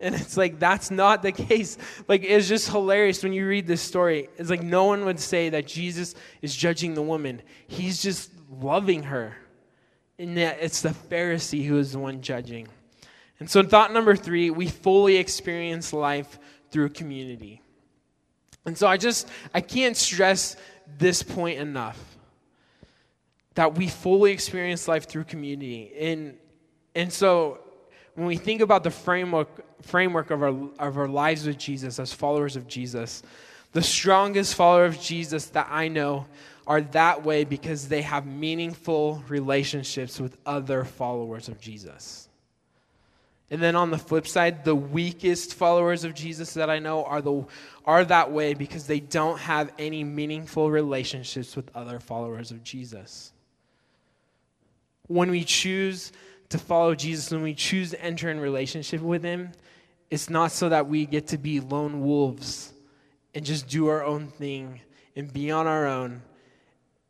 And 0.00 0.14
it's 0.14 0.38
like, 0.38 0.58
that's 0.58 0.90
not 0.90 1.20
the 1.22 1.32
case. 1.48 1.76
Like, 2.08 2.24
it's 2.24 2.48
just 2.48 2.70
hilarious 2.70 3.22
when 3.22 3.34
you 3.34 3.46
read 3.46 3.66
this 3.66 3.82
story. 3.82 4.30
It's 4.38 4.48
like 4.48 4.62
no 4.62 4.86
one 4.86 5.04
would 5.04 5.20
say 5.20 5.50
that 5.50 5.66
Jesus 5.66 6.14
is 6.40 6.56
judging 6.56 6.94
the 6.94 7.02
woman, 7.02 7.42
he's 7.66 8.02
just 8.02 8.30
loving 8.50 9.02
her. 9.02 9.36
And 10.18 10.38
yet, 10.38 10.56
it's 10.62 10.80
the 10.80 10.94
Pharisee 11.10 11.66
who 11.66 11.76
is 11.76 11.92
the 11.92 11.98
one 11.98 12.22
judging. 12.22 12.66
And 13.40 13.50
so, 13.50 13.62
thought 13.62 13.92
number 13.92 14.16
three 14.16 14.48
we 14.50 14.68
fully 14.68 15.18
experience 15.18 15.92
life 15.92 16.38
through 16.70 16.90
community. 16.90 17.62
And 18.66 18.76
so, 18.76 18.86
I 18.86 18.96
just, 18.96 19.28
I 19.54 19.60
can't 19.60 19.96
stress 19.96 20.56
this 20.98 21.22
point 21.22 21.58
enough 21.58 21.98
that 23.54 23.74
we 23.74 23.88
fully 23.88 24.32
experience 24.32 24.86
life 24.86 25.08
through 25.08 25.24
community. 25.24 25.92
And, 25.98 26.36
and 26.94 27.12
so, 27.12 27.60
when 28.14 28.26
we 28.26 28.36
think 28.36 28.60
about 28.60 28.84
the 28.84 28.90
framework, 28.90 29.82
framework 29.82 30.30
of, 30.30 30.42
our, 30.42 30.48
of 30.78 30.98
our 30.98 31.08
lives 31.08 31.46
with 31.46 31.56
Jesus 31.56 31.98
as 31.98 32.12
followers 32.12 32.56
of 32.56 32.66
Jesus, 32.66 33.22
the 33.72 33.82
strongest 33.82 34.54
follower 34.54 34.84
of 34.84 35.00
Jesus 35.00 35.46
that 35.46 35.68
I 35.70 35.88
know 35.88 36.26
are 36.66 36.80
that 36.80 37.24
way 37.24 37.44
because 37.44 37.88
they 37.88 38.02
have 38.02 38.26
meaningful 38.26 39.22
relationships 39.28 40.20
with 40.20 40.36
other 40.44 40.84
followers 40.84 41.48
of 41.48 41.60
Jesus. 41.60 42.27
And 43.50 43.62
then 43.62 43.76
on 43.76 43.90
the 43.90 43.98
flip 43.98 44.26
side, 44.26 44.64
the 44.64 44.74
weakest 44.74 45.54
followers 45.54 46.04
of 46.04 46.14
Jesus 46.14 46.54
that 46.54 46.68
I 46.68 46.78
know 46.78 47.04
are, 47.04 47.22
the, 47.22 47.46
are 47.86 48.04
that 48.04 48.30
way 48.30 48.52
because 48.54 48.86
they 48.86 49.00
don't 49.00 49.38
have 49.38 49.72
any 49.78 50.04
meaningful 50.04 50.70
relationships 50.70 51.56
with 51.56 51.74
other 51.74 51.98
followers 51.98 52.50
of 52.50 52.62
Jesus. 52.62 53.32
When 55.06 55.30
we 55.30 55.44
choose 55.44 56.12
to 56.50 56.58
follow 56.58 56.94
Jesus, 56.94 57.30
when 57.30 57.42
we 57.42 57.54
choose 57.54 57.90
to 57.90 58.02
enter 58.02 58.30
in 58.30 58.38
relationship 58.38 59.00
with 59.00 59.22
Him, 59.22 59.52
it's 60.10 60.28
not 60.28 60.52
so 60.52 60.68
that 60.68 60.86
we 60.86 61.06
get 61.06 61.28
to 61.28 61.38
be 61.38 61.60
lone 61.60 62.02
wolves 62.02 62.72
and 63.34 63.44
just 63.44 63.68
do 63.68 63.88
our 63.88 64.04
own 64.04 64.28
thing 64.28 64.80
and 65.16 65.32
be 65.32 65.50
on 65.50 65.66
our 65.66 65.86
own 65.86 66.22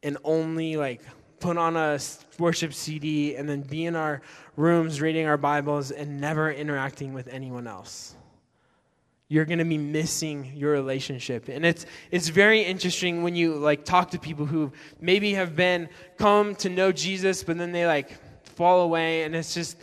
and 0.03 0.17
only 0.25 0.77
like 0.77 1.03
put 1.41 1.57
on 1.57 1.77
a 1.77 1.99
worship 2.39 2.75
CD 2.75 3.37
and 3.37 3.49
then 3.49 3.63
be 3.63 3.87
in 3.87 3.97
our 3.97 4.23
rooms 4.57 5.01
reading 5.01 5.27
our 5.27 5.37
Bibles 5.37 5.91
and 5.91 6.21
never 6.21 6.51
interacting 6.51 7.13
with 7.13 7.29
anyone 7.29 7.67
else. 7.67 8.15
You're 9.29 9.45
going 9.45 9.59
to 9.59 9.65
be 9.65 9.79
missing 9.79 10.53
your 10.55 10.73
relationship. 10.73 11.49
And 11.49 11.65
it's 11.65 11.85
it's 12.11 12.29
very 12.29 12.63
interesting 12.63 13.23
when 13.23 13.37
you 13.37 13.55
like 13.57 13.85
talk 13.85 14.11
to 14.13 14.19
people 14.19 14.47
who 14.47 14.73
maybe 15.01 15.35
have 15.35 15.55
been 15.55 15.89
come 16.17 16.55
to 16.57 16.69
know 16.69 16.93
Jesus 16.93 17.43
but 17.43 17.59
then 17.59 17.73
they 17.73 17.87
like 17.87 18.11
fall 18.59 18.81
away 18.81 19.23
and 19.23 19.37
it's 19.37 19.55
just 19.55 19.77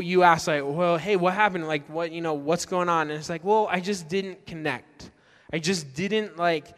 you 0.00 0.22
ask 0.22 0.46
like 0.46 0.62
well 0.64 0.96
hey 0.96 1.16
what 1.16 1.34
happened 1.34 1.66
like 1.66 1.86
what 1.90 2.12
you 2.12 2.22
know 2.22 2.32
what's 2.32 2.64
going 2.64 2.88
on 2.88 3.10
and 3.10 3.18
it's 3.18 3.28
like 3.28 3.44
well 3.44 3.68
i 3.70 3.78
just 3.78 4.08
didn't 4.08 4.46
connect 4.46 5.10
i 5.52 5.58
just 5.58 5.92
didn't 5.92 6.38
like 6.38 6.74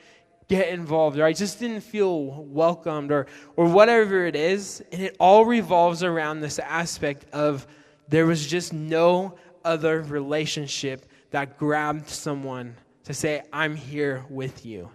get 0.48 0.68
involved 0.68 1.18
or 1.18 1.24
i 1.24 1.32
just 1.32 1.58
didn't 1.58 1.80
feel 1.80 2.44
welcomed 2.44 3.10
or 3.10 3.26
or 3.56 3.66
whatever 3.66 4.26
it 4.26 4.36
is. 4.36 4.82
And 4.92 5.02
it 5.02 5.16
all 5.18 5.44
revolves 5.44 6.02
around 6.02 6.40
this 6.40 6.58
aspect 6.58 7.24
of 7.32 7.66
there 8.08 8.26
was 8.26 8.46
just 8.46 8.72
no 8.72 9.36
other 9.64 10.02
relationship 10.02 11.06
that 11.30 11.58
grabbed 11.58 12.08
someone 12.08 12.76
to 13.04 13.14
say 13.14 13.42
i'm 13.52 13.76
here 13.76 14.24
with 14.28 14.66
you. 14.66 14.90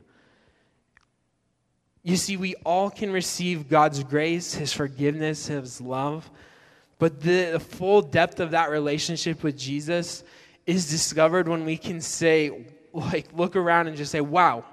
You 2.02 2.16
see, 2.16 2.38
we 2.38 2.56
all 2.66 2.90
can 2.90 3.12
receive 3.12 3.68
God's 3.68 4.04
grace, 4.04 4.54
His 4.54 4.72
forgiveness, 4.72 5.48
His 5.48 5.82
love, 5.82 6.30
but 6.98 7.22
the, 7.22 7.52
the 7.52 7.60
full 7.60 8.02
depth 8.02 8.40
of 8.40 8.52
that 8.52 8.70
relationship 8.70 9.44
with 9.44 9.58
Jesus 9.58 10.24
is 10.66 10.90
discovered 10.90 11.48
when 11.48 11.66
we 11.66 11.78
can 11.78 12.02
say, 12.02 12.66
like, 12.94 13.28
look 13.34 13.56
around 13.56 13.88
and 13.88 13.98
just 13.98 14.12
say, 14.12 14.22
wow, 14.22 14.64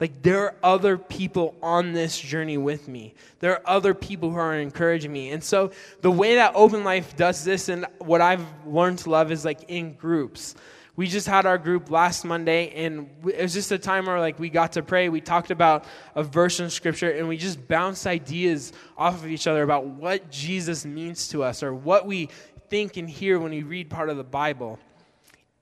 like 0.00 0.22
there 0.22 0.44
are 0.44 0.54
other 0.62 0.98
people 0.98 1.54
on 1.62 1.92
this 1.92 2.18
journey 2.18 2.58
with 2.58 2.88
me. 2.88 3.14
There 3.38 3.52
are 3.52 3.62
other 3.66 3.94
people 3.94 4.30
who 4.30 4.38
are 4.38 4.54
encouraging 4.54 5.12
me. 5.12 5.30
And 5.30 5.44
so 5.44 5.70
the 6.00 6.10
way 6.10 6.36
that 6.36 6.52
Open 6.54 6.82
Life 6.82 7.16
does 7.16 7.44
this 7.44 7.68
and 7.68 7.86
what 7.98 8.20
I've 8.20 8.44
learned 8.66 8.98
to 9.00 9.10
love 9.10 9.30
is 9.30 9.44
like 9.44 9.64
in 9.68 9.92
groups 9.94 10.54
we 11.00 11.06
just 11.06 11.26
had 11.26 11.46
our 11.46 11.56
group 11.56 11.90
last 11.90 12.26
Monday, 12.26 12.70
and 12.84 13.08
it 13.24 13.40
was 13.40 13.54
just 13.54 13.72
a 13.72 13.78
time 13.78 14.04
where 14.04 14.20
like 14.20 14.38
we 14.38 14.50
got 14.50 14.72
to 14.72 14.82
pray. 14.82 15.08
We 15.08 15.22
talked 15.22 15.50
about 15.50 15.86
a 16.14 16.22
verse 16.22 16.60
in 16.60 16.68
Scripture, 16.68 17.10
and 17.10 17.26
we 17.26 17.38
just 17.38 17.66
bounced 17.66 18.06
ideas 18.06 18.74
off 18.98 19.14
of 19.14 19.30
each 19.30 19.46
other 19.46 19.62
about 19.62 19.86
what 19.86 20.30
Jesus 20.30 20.84
means 20.84 21.28
to 21.28 21.42
us, 21.42 21.62
or 21.62 21.72
what 21.72 22.06
we 22.06 22.28
think 22.68 22.98
and 22.98 23.08
hear 23.08 23.38
when 23.38 23.50
we 23.50 23.62
read 23.62 23.88
part 23.88 24.10
of 24.10 24.18
the 24.18 24.24
Bible. 24.24 24.78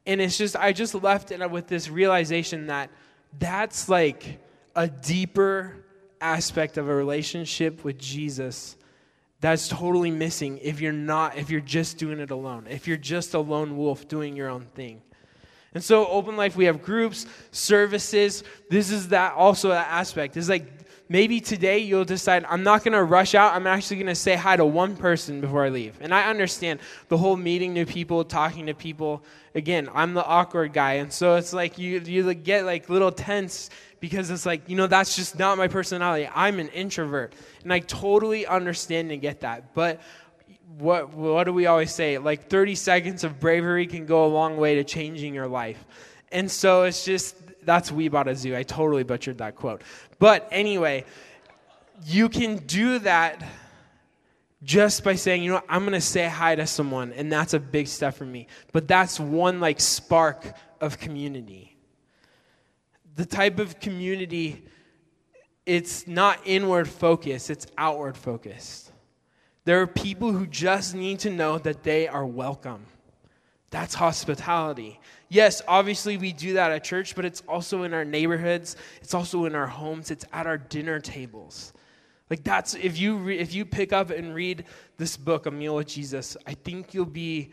And 0.07 0.21
it's 0.21 0.37
just 0.37 0.57
I 0.57 0.73
just 0.73 0.93
left 0.95 1.31
it 1.31 1.51
with 1.53 1.69
this 1.69 1.89
realization 1.89 2.67
that 2.67 2.91
that's 3.39 3.89
like 3.89 4.39
a 4.75 4.89
deeper 4.89 5.85
aspect 6.21 6.79
of 6.79 6.89
a 6.89 6.95
relationship 6.95 7.85
with 7.85 7.99
Jesus 7.99 8.77
that's 9.41 9.69
totally 9.69 10.11
missing 10.11 10.59
if 10.63 10.81
you're 10.81 10.93
not 10.93 11.37
if 11.37 11.51
you're 11.51 11.61
just 11.61 11.97
doing 11.99 12.19
it 12.19 12.31
alone 12.31 12.67
if 12.69 12.89
you're 12.89 12.97
just 12.97 13.35
a 13.35 13.39
lone 13.39 13.77
wolf 13.77 14.09
doing 14.09 14.37
your 14.37 14.49
own 14.49 14.67
thing 14.75 15.01
and 15.75 15.85
so, 15.85 16.07
Open 16.07 16.37
Life, 16.37 16.57
we 16.57 16.65
have 16.65 16.83
groups, 16.83 17.27
services. 17.51 18.43
This 18.71 18.91
is 18.91 19.09
that 19.09 19.35
also 19.35 19.69
that 19.69 19.89
aspect. 19.89 20.37
It's 20.37 20.49
like 20.49 20.78
maybe 21.09 21.41
today 21.41 21.79
you'll 21.79 22.05
decide, 22.05 22.45
I'm 22.49 22.63
not 22.63 22.85
going 22.85 22.93
to 22.93 23.03
rush 23.03 23.35
out. 23.35 23.55
I'm 23.55 23.67
actually 23.67 23.97
going 23.97 24.09
to 24.09 24.15
say 24.15 24.37
hi 24.37 24.57
to 24.57 24.65
one 24.65 24.97
person 24.97 25.41
before 25.41 25.65
I 25.65 25.69
leave. 25.69 25.97
And 26.01 26.15
I 26.15 26.29
understand 26.29 26.81
the 27.09 27.17
whole 27.17 27.37
meeting 27.37 27.73
new 27.73 27.87
people, 27.87 28.25
talking 28.25 28.67
to 28.67 28.75
people. 28.75 29.23
Again, 29.55 29.89
I'm 29.95 30.15
the 30.15 30.25
awkward 30.25 30.73
guy. 30.73 30.95
And 30.95 31.13
so 31.13 31.37
it's 31.37 31.53
like 31.53 31.79
you, 31.79 32.01
you 32.01 32.35
get 32.35 32.65
like 32.65 32.89
little 32.89 33.13
tense 33.13 33.71
because 34.01 34.31
it's 34.31 34.47
like, 34.47 34.69
you 34.69 34.77
know, 34.77 34.87
that's 34.87 35.17
just 35.17 35.39
not 35.39 35.59
my 35.59 35.69
personality. 35.69 36.29
I'm 36.35 36.59
an 36.59 36.69
introvert. 36.69 37.33
And 37.63 37.73
I 37.73 37.81
totally 37.81 38.47
understand 38.47 39.11
and 39.11 39.21
get 39.21 39.41
that. 39.41 39.75
But 39.75 40.01
what 40.79 41.13
what 41.15 41.45
do 41.45 41.53
we 41.53 41.67
always 41.67 41.93
say? 41.93 42.19
Like 42.19 42.49
30 42.49 42.75
seconds 42.75 43.25
of 43.25 43.41
bravery 43.41 43.87
can 43.87 44.07
go 44.07 44.27
a 44.27 44.29
long 44.29 44.57
way 44.57 44.77
to 44.77 44.85
changing 44.85 45.35
your 45.35 45.49
life. 45.49 45.85
And 46.31 46.51
so 46.51 46.83
it's 46.83 47.05
just 47.05 47.37
that's 47.65 47.91
we 47.91 48.09
bought 48.09 48.29
a 48.29 48.37
zoo. 48.37 48.57
I 48.57 48.63
totally 48.63 49.03
butchered 49.03 49.39
that 49.39 49.57
quote. 49.57 49.83
But 50.19 50.49
anyway, 50.51 51.05
you 52.05 52.29
can 52.29 52.57
do 52.57 52.99
that 53.01 53.45
just 54.63 55.05
by 55.05 55.15
saying, 55.15 55.43
you 55.43 55.53
know, 55.53 55.63
I'm 55.69 55.83
going 55.83 55.93
to 55.93 56.01
say 56.01 56.27
hi 56.27 56.57
to 56.57 56.67
someone, 56.67 57.13
and 57.13 57.33
that's 57.33 57.55
a 57.55 57.61
big 57.61 57.87
step 57.87 58.15
for 58.15 58.25
me. 58.25 58.49
But 58.73 58.89
that's 58.89 59.21
one 59.21 59.61
like 59.61 59.81
spark 59.81 60.53
of 60.81 60.99
community. 60.99 61.77
The 63.15 63.25
type 63.25 63.59
of 63.59 63.81
community, 63.81 64.65
it's 65.65 66.07
not 66.07 66.41
inward 66.45 66.89
focused, 66.89 67.51
it's 67.51 67.67
outward 67.77 68.17
focused. 68.17 68.93
There 69.65 69.81
are 69.81 69.87
people 69.87 70.33
who 70.33 70.47
just 70.47 70.95
need 70.95 71.21
to 71.21 71.31
know 71.31 71.59
that 71.59 71.83
they 71.83 72.09
are 72.09 72.27
welcome. 72.27 72.87
That's 73.71 73.95
hospitality. 73.95 74.99
Yes, 75.29 75.61
obviously 75.69 76.17
we 76.17 76.33
do 76.33 76.55
that 76.55 76.73
at 76.73 76.85
church, 76.85 77.15
but 77.15 77.25
it's 77.25 77.43
also 77.47 77.83
in 77.83 77.93
our 77.93 78.05
neighborhoods, 78.05 78.77
it's 79.03 79.13
also 79.13 79.45
in 79.45 79.55
our 79.55 79.67
homes, 79.67 80.11
it's 80.11 80.25
at 80.33 80.47
our 80.47 80.57
dinner 80.57 81.01
tables. 81.01 81.73
Like 82.31 82.45
that's 82.45 82.75
if 82.75 82.99
you 82.99 83.17
re, 83.17 83.39
if 83.39 83.55
you 83.55 83.65
pick 83.65 83.93
up 83.93 84.11
and 84.11 84.35
read 84.35 84.65
this 84.97 85.17
book, 85.17 85.47
A 85.47 85.51
Meal 85.51 85.77
with 85.77 85.89
Jesus, 85.89 86.37
I 86.47 86.55
think 86.55 86.95
you'll 86.95 87.05
be 87.05 87.51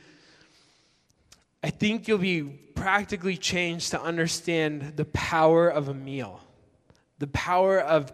I 1.63 1.69
think 1.69 2.07
you'll 2.07 2.19
be 2.19 2.43
practically 2.43 3.37
changed 3.37 3.91
to 3.91 4.01
understand 4.01 4.93
the 4.97 5.05
power 5.05 5.67
of 5.67 5.89
a 5.89 5.93
meal. 5.93 6.39
The 7.17 7.27
power 7.27 7.79
of 7.79 8.13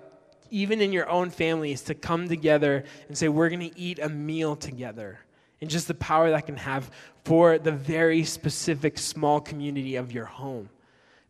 even 0.50 0.80
in 0.80 0.94
your 0.94 1.10
own 1.10 1.32
families 1.32 1.82
to 1.84 1.96
come 1.96 2.30
together 2.30 2.86
and 3.08 3.18
say 3.18 3.28
we're 3.28 3.50
going 3.50 3.70
to 3.70 3.78
eat 3.78 4.00
a 4.00 4.08
meal 4.08 4.56
together. 4.56 5.20
And 5.60 5.70
just 5.70 5.88
the 5.88 5.94
power 5.94 6.30
that 6.32 6.46
can 6.46 6.58
have 6.58 6.92
for 7.24 7.58
the 7.58 7.72
very 7.72 8.24
specific 8.24 8.98
small 8.98 9.40
community 9.40 9.96
of 9.96 10.12
your 10.12 10.26
home. 10.26 10.70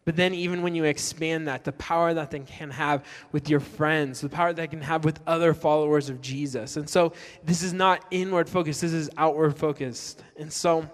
But 0.04 0.16
then, 0.16 0.34
even 0.34 0.64
when 0.64 0.74
you 0.74 0.86
expand 0.86 1.48
that, 1.48 1.64
the 1.64 1.74
power 1.74 2.14
that 2.14 2.32
they 2.32 2.40
can 2.40 2.72
have 2.72 3.06
with 3.32 3.50
your 3.50 3.60
friends, 3.60 4.22
the 4.22 4.30
power 4.30 4.52
that 4.52 4.72
can 4.72 4.82
have 4.82 5.06
with 5.06 5.20
other 5.28 5.54
followers 5.54 6.10
of 6.10 6.22
Jesus. 6.22 6.76
And 6.76 6.90
so, 6.90 7.14
this 7.44 7.62
is 7.62 7.72
not 7.72 8.04
inward 8.10 8.50
focused, 8.50 8.82
this 8.82 8.94
is 8.94 9.12
outward 9.16 9.58
focused. 9.58 10.24
And 10.38 10.52
so, 10.52 10.90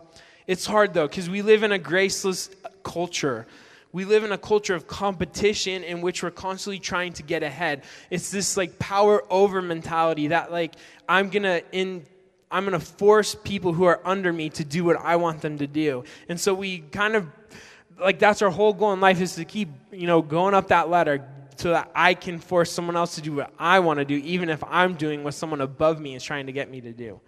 it's 0.46 0.66
hard 0.66 0.94
though, 0.94 1.08
because 1.08 1.30
we 1.30 1.42
live 1.42 1.64
in 1.64 1.72
a 1.72 1.80
graceless 1.80 2.50
culture. 2.84 3.48
We 3.94 4.04
live 4.04 4.26
in 4.26 4.34
a 4.34 4.38
culture 4.38 4.76
of 4.76 4.88
competition 4.88 5.84
in 5.84 6.02
which 6.02 6.22
we're 6.22 6.32
constantly 6.32 6.80
trying 6.80 7.14
to 7.14 7.24
get 7.24 7.44
ahead. 7.44 7.84
It's 8.10 8.30
this 8.30 8.58
like 8.58 8.78
power 8.78 9.24
over 9.30 9.62
mentality 9.62 10.28
that, 10.28 10.52
like, 10.52 10.76
I'm 11.08 11.30
going 11.30 11.44
to, 11.44 11.64
in 11.72 12.06
I'm 12.50 12.66
going 12.66 12.80
to 12.80 12.86
force 12.86 13.36
people 13.36 13.74
who 13.74 13.84
are 13.86 14.00
under 14.06 14.32
me 14.32 14.50
to 14.52 14.64
do 14.64 14.84
what 14.84 14.98
I 14.98 15.18
want 15.18 15.42
them 15.42 15.58
to 15.58 15.68
do. 15.68 16.04
And 16.30 16.40
so 16.40 16.54
we 16.54 16.80
kind 16.80 17.16
of 17.16 17.28
like 18.00 18.20
that's 18.20 18.42
our 18.42 18.50
whole 18.50 18.74
goal 18.74 18.94
in 18.94 19.02
life 19.02 19.22
is 19.22 19.36
to 19.36 19.46
keep, 19.46 19.70
you 19.92 20.08
know, 20.08 20.22
going 20.22 20.54
up 20.54 20.68
that 20.70 20.90
ladder 20.90 21.28
so 21.56 21.72
that 21.72 21.90
I 21.96 22.14
can 22.14 22.38
force 22.40 22.72
someone 22.72 22.96
else 22.96 23.16
to 23.16 23.22
do 23.22 23.34
what 23.34 23.52
I 23.58 23.80
want 23.80 23.98
to 24.00 24.06
do, 24.06 24.16
even 24.16 24.50
if 24.50 24.64
I'm 24.66 24.94
doing 24.94 25.24
what 25.24 25.34
someone 25.34 25.62
above 25.62 26.00
me 26.00 26.16
is 26.16 26.24
trying 26.24 26.46
to 26.46 26.52
get 26.52 26.70
me 26.70 26.82
to 26.82 26.92
do. 26.92 27.20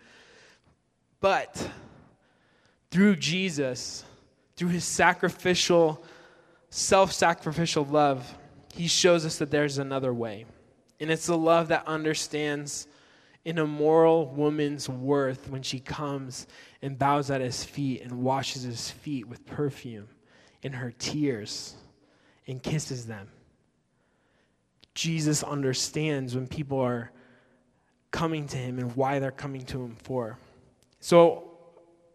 But 1.19 1.69
through 2.91 3.15
Jesus, 3.17 4.05
through 4.55 4.69
his 4.69 4.83
sacrificial, 4.83 6.03
self 6.69 7.11
sacrificial 7.11 7.85
love, 7.85 8.37
he 8.73 8.87
shows 8.87 9.25
us 9.25 9.37
that 9.39 9.49
there's 9.49 9.79
another 9.79 10.13
way. 10.13 10.45
And 10.99 11.09
it's 11.09 11.25
the 11.25 11.37
love 11.37 11.69
that 11.69 11.87
understands 11.87 12.87
an 13.49 13.57
immoral 13.57 14.27
woman's 14.27 14.87
worth 14.87 15.49
when 15.49 15.63
she 15.63 15.79
comes 15.79 16.47
and 16.81 16.97
bows 16.97 17.31
at 17.31 17.41
his 17.41 17.63
feet 17.63 18.01
and 18.01 18.11
washes 18.23 18.63
his 18.63 18.91
feet 18.91 19.27
with 19.27 19.45
perfume 19.45 20.07
in 20.61 20.73
her 20.73 20.93
tears 20.99 21.75
and 22.47 22.61
kisses 22.61 23.07
them. 23.07 23.27
Jesus 24.93 25.43
understands 25.43 26.35
when 26.35 26.47
people 26.47 26.79
are 26.79 27.11
coming 28.11 28.47
to 28.47 28.57
him 28.57 28.79
and 28.79 28.95
why 28.95 29.19
they're 29.19 29.31
coming 29.31 29.63
to 29.65 29.81
him 29.83 29.95
for. 29.95 30.37
So, 30.99 31.45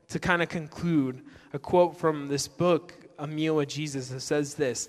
to 0.08 0.18
kind 0.18 0.42
of 0.42 0.48
conclude, 0.48 1.22
a 1.52 1.58
quote 1.58 1.96
from 1.96 2.28
this 2.28 2.46
book, 2.46 2.94
A 3.18 3.26
Meal 3.26 3.56
with 3.56 3.68
Jesus, 3.68 4.08
that 4.08 4.20
says 4.20 4.54
this 4.54 4.88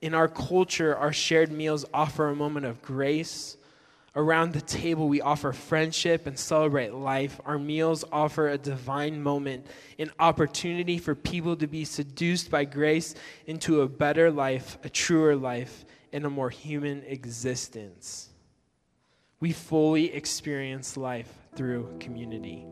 In 0.00 0.14
our 0.14 0.28
culture, 0.28 0.96
our 0.96 1.12
shared 1.12 1.50
meals 1.50 1.84
offer 1.92 2.28
a 2.28 2.36
moment 2.36 2.66
of 2.66 2.80
grace 2.80 3.56
Around 4.14 4.52
the 4.52 4.60
table, 4.60 5.08
we 5.08 5.22
offer 5.22 5.54
friendship 5.54 6.26
and 6.26 6.38
celebrate 6.38 6.92
life. 6.92 7.40
Our 7.46 7.58
meals 7.58 8.04
offer 8.12 8.48
a 8.48 8.58
divine 8.58 9.22
moment, 9.22 9.66
an 9.98 10.10
opportunity 10.18 10.98
for 10.98 11.14
people 11.14 11.56
to 11.56 11.66
be 11.66 11.86
seduced 11.86 12.50
by 12.50 12.66
grace 12.66 13.14
into 13.46 13.80
a 13.80 13.88
better 13.88 14.30
life, 14.30 14.76
a 14.84 14.90
truer 14.90 15.34
life, 15.34 15.86
and 16.12 16.26
a 16.26 16.30
more 16.30 16.50
human 16.50 17.02
existence. 17.04 18.28
We 19.40 19.52
fully 19.52 20.12
experience 20.12 20.98
life 20.98 21.32
through 21.56 21.96
community. 21.98 22.66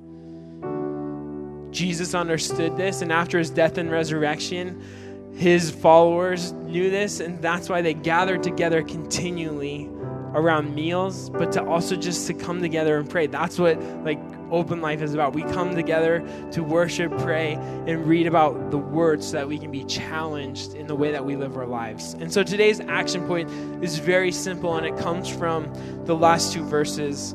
Jesus 1.71 2.15
understood 2.15 2.77
this, 2.77 3.01
and 3.01 3.11
after 3.11 3.39
his 3.39 3.49
death 3.49 3.79
and 3.79 3.91
resurrection, 3.91 5.33
his 5.35 5.71
followers 5.71 6.53
knew 6.53 6.91
this, 6.91 7.21
and 7.21 7.41
that's 7.41 7.71
why 7.71 7.81
they 7.81 7.95
gathered 7.95 8.43
together 8.43 8.83
continually 8.83 9.89
around 10.35 10.75
meals, 10.75 11.31
but 11.31 11.53
to 11.53 11.65
also 11.65 11.97
just 11.97 12.27
to 12.27 12.35
come 12.35 12.61
together 12.61 12.99
and 12.99 13.09
pray. 13.09 13.27
That's 13.27 13.59
what 13.59 13.81
like 14.05 14.21
open 14.51 14.81
life 14.81 15.03
is 15.03 15.15
about. 15.15 15.33
We 15.33 15.43
come 15.43 15.75
together 15.75 16.25
to 16.53 16.63
worship, 16.63 17.17
pray, 17.19 17.55
and 17.55 18.07
read 18.07 18.27
about 18.27 18.71
the 18.71 18.79
word 18.79 19.23
so 19.23 19.33
that 19.33 19.49
we 19.49 19.59
can 19.59 19.71
be 19.71 19.85
challenged 19.85 20.75
in 20.75 20.87
the 20.87 20.95
way 20.95 21.13
that 21.13 21.25
we 21.25 21.37
live 21.37 21.57
our 21.57 21.67
lives. 21.67 22.15
And 22.15 22.33
so 22.33 22.43
today's 22.43 22.81
action 22.81 23.27
point 23.27 23.51
is 23.83 23.99
very 23.99 24.33
simple 24.33 24.77
and 24.77 24.87
it 24.87 24.97
comes 24.97 25.29
from 25.29 25.73
the 26.05 26.15
last 26.15 26.53
two 26.53 26.65
verses 26.65 27.33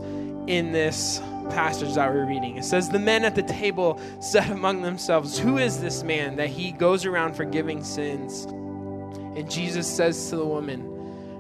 in 0.47 0.71
this 0.71 1.19
passage 1.49 1.93
that 1.95 2.11
we're 2.11 2.27
reading. 2.27 2.57
It 2.57 2.65
says, 2.65 2.89
The 2.89 2.99
men 2.99 3.23
at 3.23 3.35
the 3.35 3.43
table 3.43 3.99
said 4.19 4.49
among 4.49 4.81
themselves, 4.81 5.37
Who 5.37 5.57
is 5.57 5.79
this 5.79 6.03
man 6.03 6.35
that 6.37 6.49
he 6.49 6.71
goes 6.71 7.05
around 7.05 7.35
forgiving 7.35 7.83
sins? 7.83 8.45
And 8.45 9.49
Jesus 9.49 9.87
says 9.87 10.29
to 10.29 10.37
the 10.37 10.45
woman, 10.45 10.94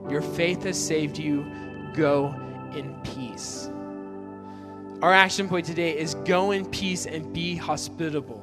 your 0.09 0.21
faith 0.21 0.63
has 0.63 0.83
saved 0.83 1.17
you. 1.17 1.45
Go 1.93 2.35
in 2.75 2.95
peace. 3.03 3.69
Our 5.01 5.13
action 5.13 5.47
point 5.47 5.65
today 5.65 5.97
is 5.97 6.15
go 6.25 6.51
in 6.51 6.65
peace 6.65 7.05
and 7.05 7.31
be 7.33 7.55
hospitable. 7.55 8.41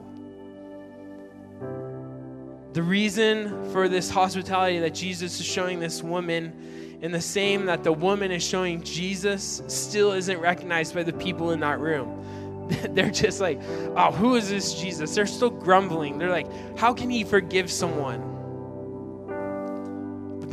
The 2.73 2.83
reason 2.83 3.71
for 3.73 3.89
this 3.89 4.09
hospitality 4.09 4.79
that 4.79 4.95
Jesus 4.95 5.39
is 5.41 5.47
showing 5.47 5.79
this 5.81 6.03
woman, 6.03 6.99
and 7.03 7.13
the 7.13 7.21
same 7.21 7.67
that 7.67 7.85
the 7.85 7.93
woman 7.93 8.31
is 8.31 8.43
showing 8.43 8.83
Jesus, 8.83 9.63
still 9.67 10.13
isn't 10.13 10.39
recognized 10.39 10.95
by 10.95 11.03
the 11.03 11.13
people 11.13 11.51
in 11.51 11.61
that 11.61 11.81
room. 11.81 12.69
They're 12.91 13.11
just 13.11 13.41
like, 13.41 13.61
oh, 13.97 14.13
who 14.13 14.37
is 14.37 14.49
this 14.49 14.75
Jesus? 14.75 15.15
They're 15.15 15.27
still 15.27 15.51
grumbling. 15.51 16.19
They're 16.19 16.31
like, 16.31 16.47
how 16.79 16.95
can 16.95 17.11
he 17.11 17.25
forgive 17.25 17.71
someone? 17.71 18.32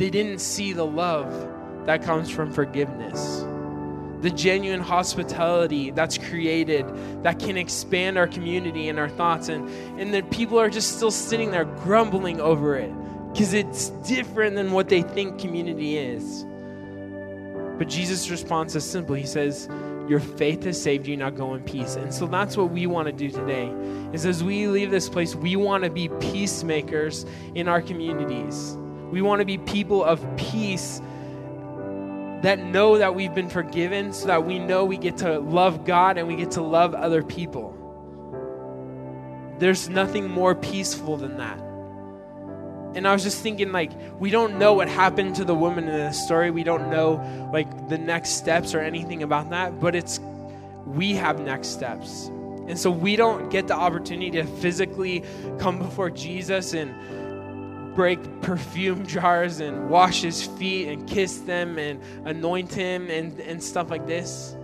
They 0.00 0.08
didn't 0.08 0.38
see 0.38 0.72
the 0.72 0.86
love 0.86 1.30
that 1.84 2.02
comes 2.02 2.30
from 2.30 2.50
forgiveness. 2.50 3.44
The 4.22 4.30
genuine 4.30 4.80
hospitality 4.80 5.90
that's 5.90 6.16
created 6.16 6.86
that 7.22 7.38
can 7.38 7.58
expand 7.58 8.16
our 8.16 8.26
community 8.26 8.88
and 8.88 8.98
our 8.98 9.10
thoughts. 9.10 9.50
And, 9.50 9.68
and 10.00 10.14
that 10.14 10.30
people 10.30 10.58
are 10.58 10.70
just 10.70 10.96
still 10.96 11.10
sitting 11.10 11.50
there 11.50 11.66
grumbling 11.66 12.40
over 12.40 12.76
it 12.76 12.90
because 13.30 13.52
it's 13.52 13.90
different 14.08 14.56
than 14.56 14.72
what 14.72 14.88
they 14.88 15.02
think 15.02 15.38
community 15.38 15.98
is. 15.98 16.46
But 17.76 17.90
Jesus' 17.90 18.30
response 18.30 18.74
is 18.74 18.84
simple. 18.84 19.14
He 19.14 19.26
says, 19.26 19.68
Your 20.08 20.20
faith 20.20 20.62
has 20.62 20.80
saved 20.80 21.06
you, 21.08 21.16
now 21.18 21.28
go 21.28 21.52
in 21.54 21.62
peace. 21.62 21.96
And 21.96 22.12
so 22.12 22.26
that's 22.26 22.56
what 22.56 22.70
we 22.70 22.86
want 22.86 23.04
to 23.08 23.12
do 23.12 23.30
today. 23.30 23.70
Is 24.14 24.24
as 24.24 24.42
we 24.42 24.66
leave 24.66 24.90
this 24.90 25.10
place, 25.10 25.34
we 25.34 25.56
want 25.56 25.84
to 25.84 25.90
be 25.90 26.08
peacemakers 26.08 27.26
in 27.54 27.68
our 27.68 27.82
communities. 27.82 28.78
We 29.10 29.22
want 29.22 29.40
to 29.40 29.44
be 29.44 29.58
people 29.58 30.04
of 30.04 30.24
peace 30.36 31.00
that 32.42 32.58
know 32.58 32.98
that 32.98 33.14
we've 33.14 33.34
been 33.34 33.50
forgiven 33.50 34.12
so 34.12 34.28
that 34.28 34.46
we 34.46 34.58
know 34.58 34.84
we 34.84 34.96
get 34.96 35.18
to 35.18 35.38
love 35.40 35.84
God 35.84 36.16
and 36.16 36.26
we 36.26 36.36
get 36.36 36.52
to 36.52 36.62
love 36.62 36.94
other 36.94 37.22
people. 37.22 37.76
There's 39.58 39.88
nothing 39.90 40.30
more 40.30 40.54
peaceful 40.54 41.16
than 41.18 41.36
that. 41.36 41.58
And 42.96 43.06
I 43.06 43.12
was 43.12 43.22
just 43.22 43.42
thinking, 43.42 43.72
like, 43.72 43.92
we 44.18 44.30
don't 44.30 44.58
know 44.58 44.72
what 44.72 44.88
happened 44.88 45.36
to 45.36 45.44
the 45.44 45.54
woman 45.54 45.86
in 45.86 45.96
the 45.96 46.12
story. 46.12 46.50
We 46.50 46.64
don't 46.64 46.90
know, 46.90 47.50
like, 47.52 47.88
the 47.88 47.98
next 47.98 48.30
steps 48.30 48.74
or 48.74 48.80
anything 48.80 49.22
about 49.22 49.50
that, 49.50 49.78
but 49.78 49.94
it's, 49.94 50.18
we 50.86 51.14
have 51.14 51.40
next 51.40 51.68
steps. 51.68 52.26
And 52.66 52.78
so 52.78 52.90
we 52.90 53.16
don't 53.16 53.50
get 53.50 53.68
the 53.68 53.74
opportunity 53.74 54.30
to 54.32 54.44
physically 54.44 55.24
come 55.58 55.78
before 55.78 56.10
Jesus 56.10 56.72
and 56.72 56.94
break 57.94 58.20
perfume 58.40 59.06
jars 59.06 59.60
and 59.60 59.90
wash 59.90 60.22
his 60.22 60.46
feet 60.46 60.88
and 60.88 61.08
kiss 61.08 61.38
them 61.38 61.78
and 61.78 62.00
anoint 62.26 62.72
him 62.72 63.10
and, 63.10 63.38
and 63.40 63.62
stuff 63.62 63.90
like 63.90 64.06
this. 64.06 64.56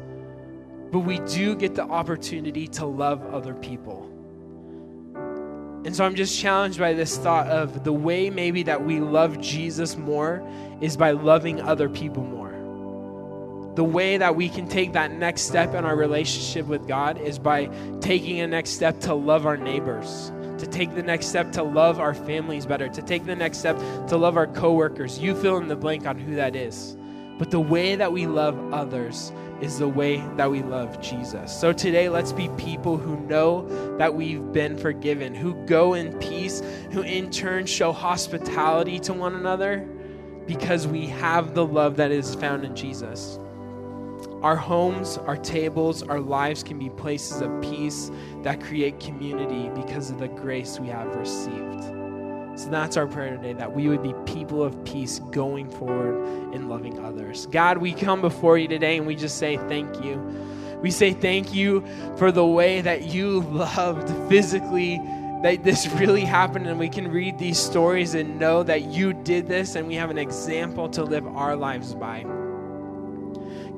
but 0.90 1.00
we 1.00 1.18
do 1.20 1.54
get 1.54 1.74
the 1.74 1.82
opportunity 1.82 2.66
to 2.68 2.86
love 2.86 3.22
other 3.34 3.54
people. 3.54 4.10
And 5.84 5.94
so 5.94 6.04
I'm 6.04 6.14
just 6.14 6.38
challenged 6.38 6.78
by 6.78 6.94
this 6.94 7.16
thought 7.18 7.46
of 7.48 7.84
the 7.84 7.92
way 7.92 8.30
maybe 8.30 8.62
that 8.64 8.84
we 8.84 8.98
love 8.98 9.40
Jesus 9.40 9.96
more 9.96 10.42
is 10.80 10.96
by 10.96 11.12
loving 11.12 11.60
other 11.60 11.88
people 11.88 12.24
more. 12.24 12.46
The 13.74 13.84
way 13.84 14.16
that 14.16 14.34
we 14.36 14.48
can 14.48 14.66
take 14.68 14.94
that 14.94 15.12
next 15.12 15.42
step 15.42 15.74
in 15.74 15.84
our 15.84 15.94
relationship 15.94 16.66
with 16.66 16.88
God 16.88 17.20
is 17.20 17.38
by 17.38 17.66
taking 18.00 18.40
a 18.40 18.46
next 18.46 18.70
step 18.70 19.00
to 19.00 19.14
love 19.14 19.44
our 19.44 19.58
neighbors, 19.58 20.32
to 20.58 20.66
take 20.66 20.94
the 20.94 21.02
next 21.02 21.26
step 21.26 21.52
to 21.52 21.62
love 21.62 22.00
our 22.00 22.14
families 22.14 22.66
better, 22.66 22.88
to 22.88 23.02
take 23.02 23.24
the 23.24 23.36
next 23.36 23.58
step 23.58 23.76
to 24.08 24.16
love 24.16 24.36
our 24.36 24.46
coworkers. 24.46 25.18
You 25.18 25.34
fill 25.34 25.58
in 25.58 25.68
the 25.68 25.76
blank 25.76 26.06
on 26.06 26.18
who 26.18 26.34
that 26.36 26.56
is. 26.56 26.96
But 27.38 27.50
the 27.50 27.60
way 27.60 27.96
that 27.96 28.12
we 28.12 28.26
love 28.26 28.72
others 28.72 29.30
is 29.60 29.78
the 29.78 29.88
way 29.88 30.22
that 30.36 30.50
we 30.50 30.62
love 30.62 31.00
Jesus. 31.00 31.54
So 31.54 31.72
today, 31.72 32.08
let's 32.08 32.32
be 32.32 32.48
people 32.56 32.96
who 32.96 33.16
know 33.20 33.66
that 33.98 34.14
we've 34.14 34.52
been 34.52 34.76
forgiven, 34.78 35.34
who 35.34 35.54
go 35.66 35.94
in 35.94 36.18
peace, 36.18 36.62
who 36.92 37.02
in 37.02 37.30
turn 37.30 37.66
show 37.66 37.92
hospitality 37.92 38.98
to 39.00 39.12
one 39.12 39.34
another 39.34 39.86
because 40.46 40.86
we 40.86 41.06
have 41.06 41.54
the 41.54 41.64
love 41.64 41.96
that 41.96 42.10
is 42.10 42.34
found 42.36 42.64
in 42.64 42.74
Jesus. 42.74 43.38
Our 44.42 44.56
homes, 44.56 45.18
our 45.18 45.36
tables, 45.36 46.02
our 46.02 46.20
lives 46.20 46.62
can 46.62 46.78
be 46.78 46.90
places 46.90 47.40
of 47.40 47.60
peace 47.62 48.10
that 48.42 48.60
create 48.60 49.00
community 49.00 49.70
because 49.74 50.10
of 50.10 50.18
the 50.18 50.28
grace 50.28 50.78
we 50.78 50.88
have 50.88 51.14
received. 51.16 51.84
So 52.58 52.70
that's 52.70 52.96
our 52.96 53.06
prayer 53.06 53.36
today 53.36 53.52
that 53.54 53.74
we 53.74 53.88
would 53.88 54.02
be 54.02 54.14
people 54.32 54.62
of 54.62 54.82
peace 54.84 55.18
going 55.30 55.68
forward 55.68 56.54
in 56.54 56.68
loving 56.68 56.98
others. 57.04 57.46
God, 57.46 57.78
we 57.78 57.92
come 57.92 58.20
before 58.20 58.56
you 58.56 58.66
today 58.66 58.96
and 58.96 59.06
we 59.06 59.14
just 59.14 59.38
say 59.38 59.58
thank 59.68 60.02
you. 60.02 60.16
We 60.80 60.90
say 60.90 61.12
thank 61.12 61.54
you 61.54 61.84
for 62.16 62.32
the 62.32 62.46
way 62.46 62.80
that 62.80 63.02
you 63.02 63.40
loved 63.40 64.08
physically 64.28 64.98
that 65.42 65.64
this 65.64 65.86
really 65.88 66.24
happened 66.24 66.66
and 66.66 66.78
we 66.78 66.88
can 66.88 67.08
read 67.08 67.38
these 67.38 67.58
stories 67.58 68.14
and 68.14 68.38
know 68.38 68.62
that 68.62 68.84
you 68.84 69.12
did 69.12 69.46
this 69.46 69.74
and 69.74 69.86
we 69.86 69.94
have 69.94 70.10
an 70.10 70.18
example 70.18 70.88
to 70.90 71.04
live 71.04 71.26
our 71.26 71.56
lives 71.56 71.94
by. 71.94 72.24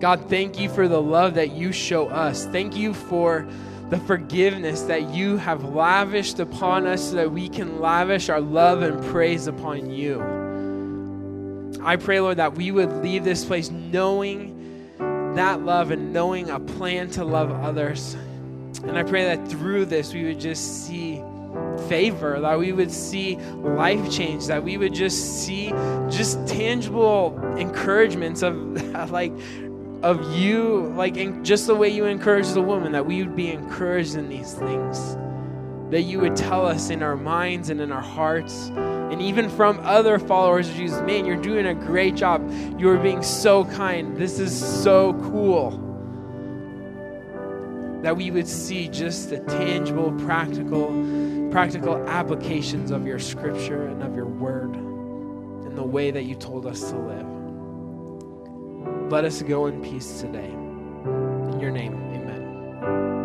God, 0.01 0.29
thank 0.29 0.61
you 0.61 0.69
for 0.69 0.87
the 0.87 1.03
love 1.03 1.35
that 1.35 1.51
you 1.51 1.73
show 1.73 2.09
us. 2.09 2.47
Thank 2.47 2.77
you 2.77 2.95
for 2.95 3.49
the 3.91 3.99
forgiveness 4.01 4.83
that 4.83 5.11
you 5.11 5.39
have 5.39 5.65
lavished 5.65 6.39
upon 6.39 6.87
us 6.87 7.11
so 7.11 7.17
that 7.17 7.33
we 7.33 7.49
can 7.49 7.81
lavish 7.81 8.29
our 8.29 8.41
love 8.41 8.83
and 8.83 9.05
praise 9.07 9.49
upon 9.49 9.91
you. 9.91 10.21
I 11.83 11.97
pray, 11.97 12.21
Lord, 12.21 12.37
that 12.37 12.55
we 12.55 12.71
would 12.71 12.93
leave 13.03 13.25
this 13.25 13.45
place 13.45 13.71
knowing 13.71 14.55
that 15.35 15.63
love 15.63 15.91
and 15.91 16.13
knowing 16.13 16.51
a 16.51 16.61
plan 16.61 17.11
to 17.13 17.25
love 17.25 17.51
others. 17.51 18.15
And 18.85 18.97
I 18.97 19.03
pray 19.03 19.25
that 19.25 19.49
through 19.49 19.87
this 19.87 20.13
we 20.13 20.25
would 20.25 20.39
just 20.39 20.87
see 20.87 21.23
favor, 21.89 22.39
that 22.41 22.59
we 22.59 22.73
would 22.73 22.91
see 22.91 23.37
life 23.37 24.11
change, 24.11 24.47
that 24.47 24.63
we 24.63 24.77
would 24.77 24.95
just 24.95 25.45
see 25.45 25.71
just 26.09 26.47
tangible 26.47 27.39
encouragements 27.57 28.43
of 28.43 28.57
like 29.11 29.33
of 30.03 30.37
you, 30.37 30.93
like 30.97 31.17
in 31.17 31.45
just 31.45 31.67
the 31.67 31.75
way 31.75 31.89
you 31.89 32.05
encourage 32.05 32.49
the 32.49 32.63
woman, 32.63 32.93
that 32.93 33.07
we 33.07 33.23
would 33.23 33.35
be 33.35 33.51
encouraged 33.51 34.15
in 34.15 34.29
these 34.29 34.55
things. 34.55 35.17
That 35.91 36.03
you 36.03 36.21
would 36.21 36.37
tell 36.37 36.67
us 36.67 36.91
in 36.91 37.03
our 37.03 37.17
minds 37.17 37.71
and 37.71 37.81
in 37.81 37.91
our 37.91 38.03
hearts, 38.03 38.69
and 38.69 39.23
even 39.23 39.49
from 39.49 39.81
other 39.83 40.19
followers 40.19 40.69
of 40.69 40.77
Jesus, 40.77 41.01
man, 41.01 41.25
you're 41.25 41.41
doing 41.41 41.67
a 41.67 41.75
great 41.75 42.15
job. 42.15 42.49
You 42.79 42.91
are 42.91 42.99
being 42.99 43.23
so 43.23 43.65
kind. 43.65 44.17
This 44.17 44.39
is 44.39 44.55
so 44.83 45.15
cool. 45.15 45.71
That 48.03 48.17
we 48.17 48.31
would 48.31 48.47
see 48.47 48.89
just 48.89 49.31
the 49.31 49.39
tangible, 49.41 50.13
practical, 50.13 50.89
practical 51.51 51.97
applications 52.07 52.91
of 52.91 53.07
your 53.07 53.19
scripture 53.19 53.87
and 53.87 54.03
of 54.03 54.15
your 54.15 54.27
word 54.27 54.75
and 54.75 55.77
the 55.77 55.83
way 55.83 56.11
that 56.11 56.25
you 56.25 56.35
told 56.35 56.67
us 56.67 56.91
to 56.91 56.99
live. 56.99 57.38
Let 59.11 59.25
us 59.25 59.41
go 59.41 59.67
in 59.67 59.81
peace 59.81 60.21
today. 60.21 60.51
In 60.51 61.59
your 61.61 61.71
name, 61.71 61.95
amen. 62.13 63.18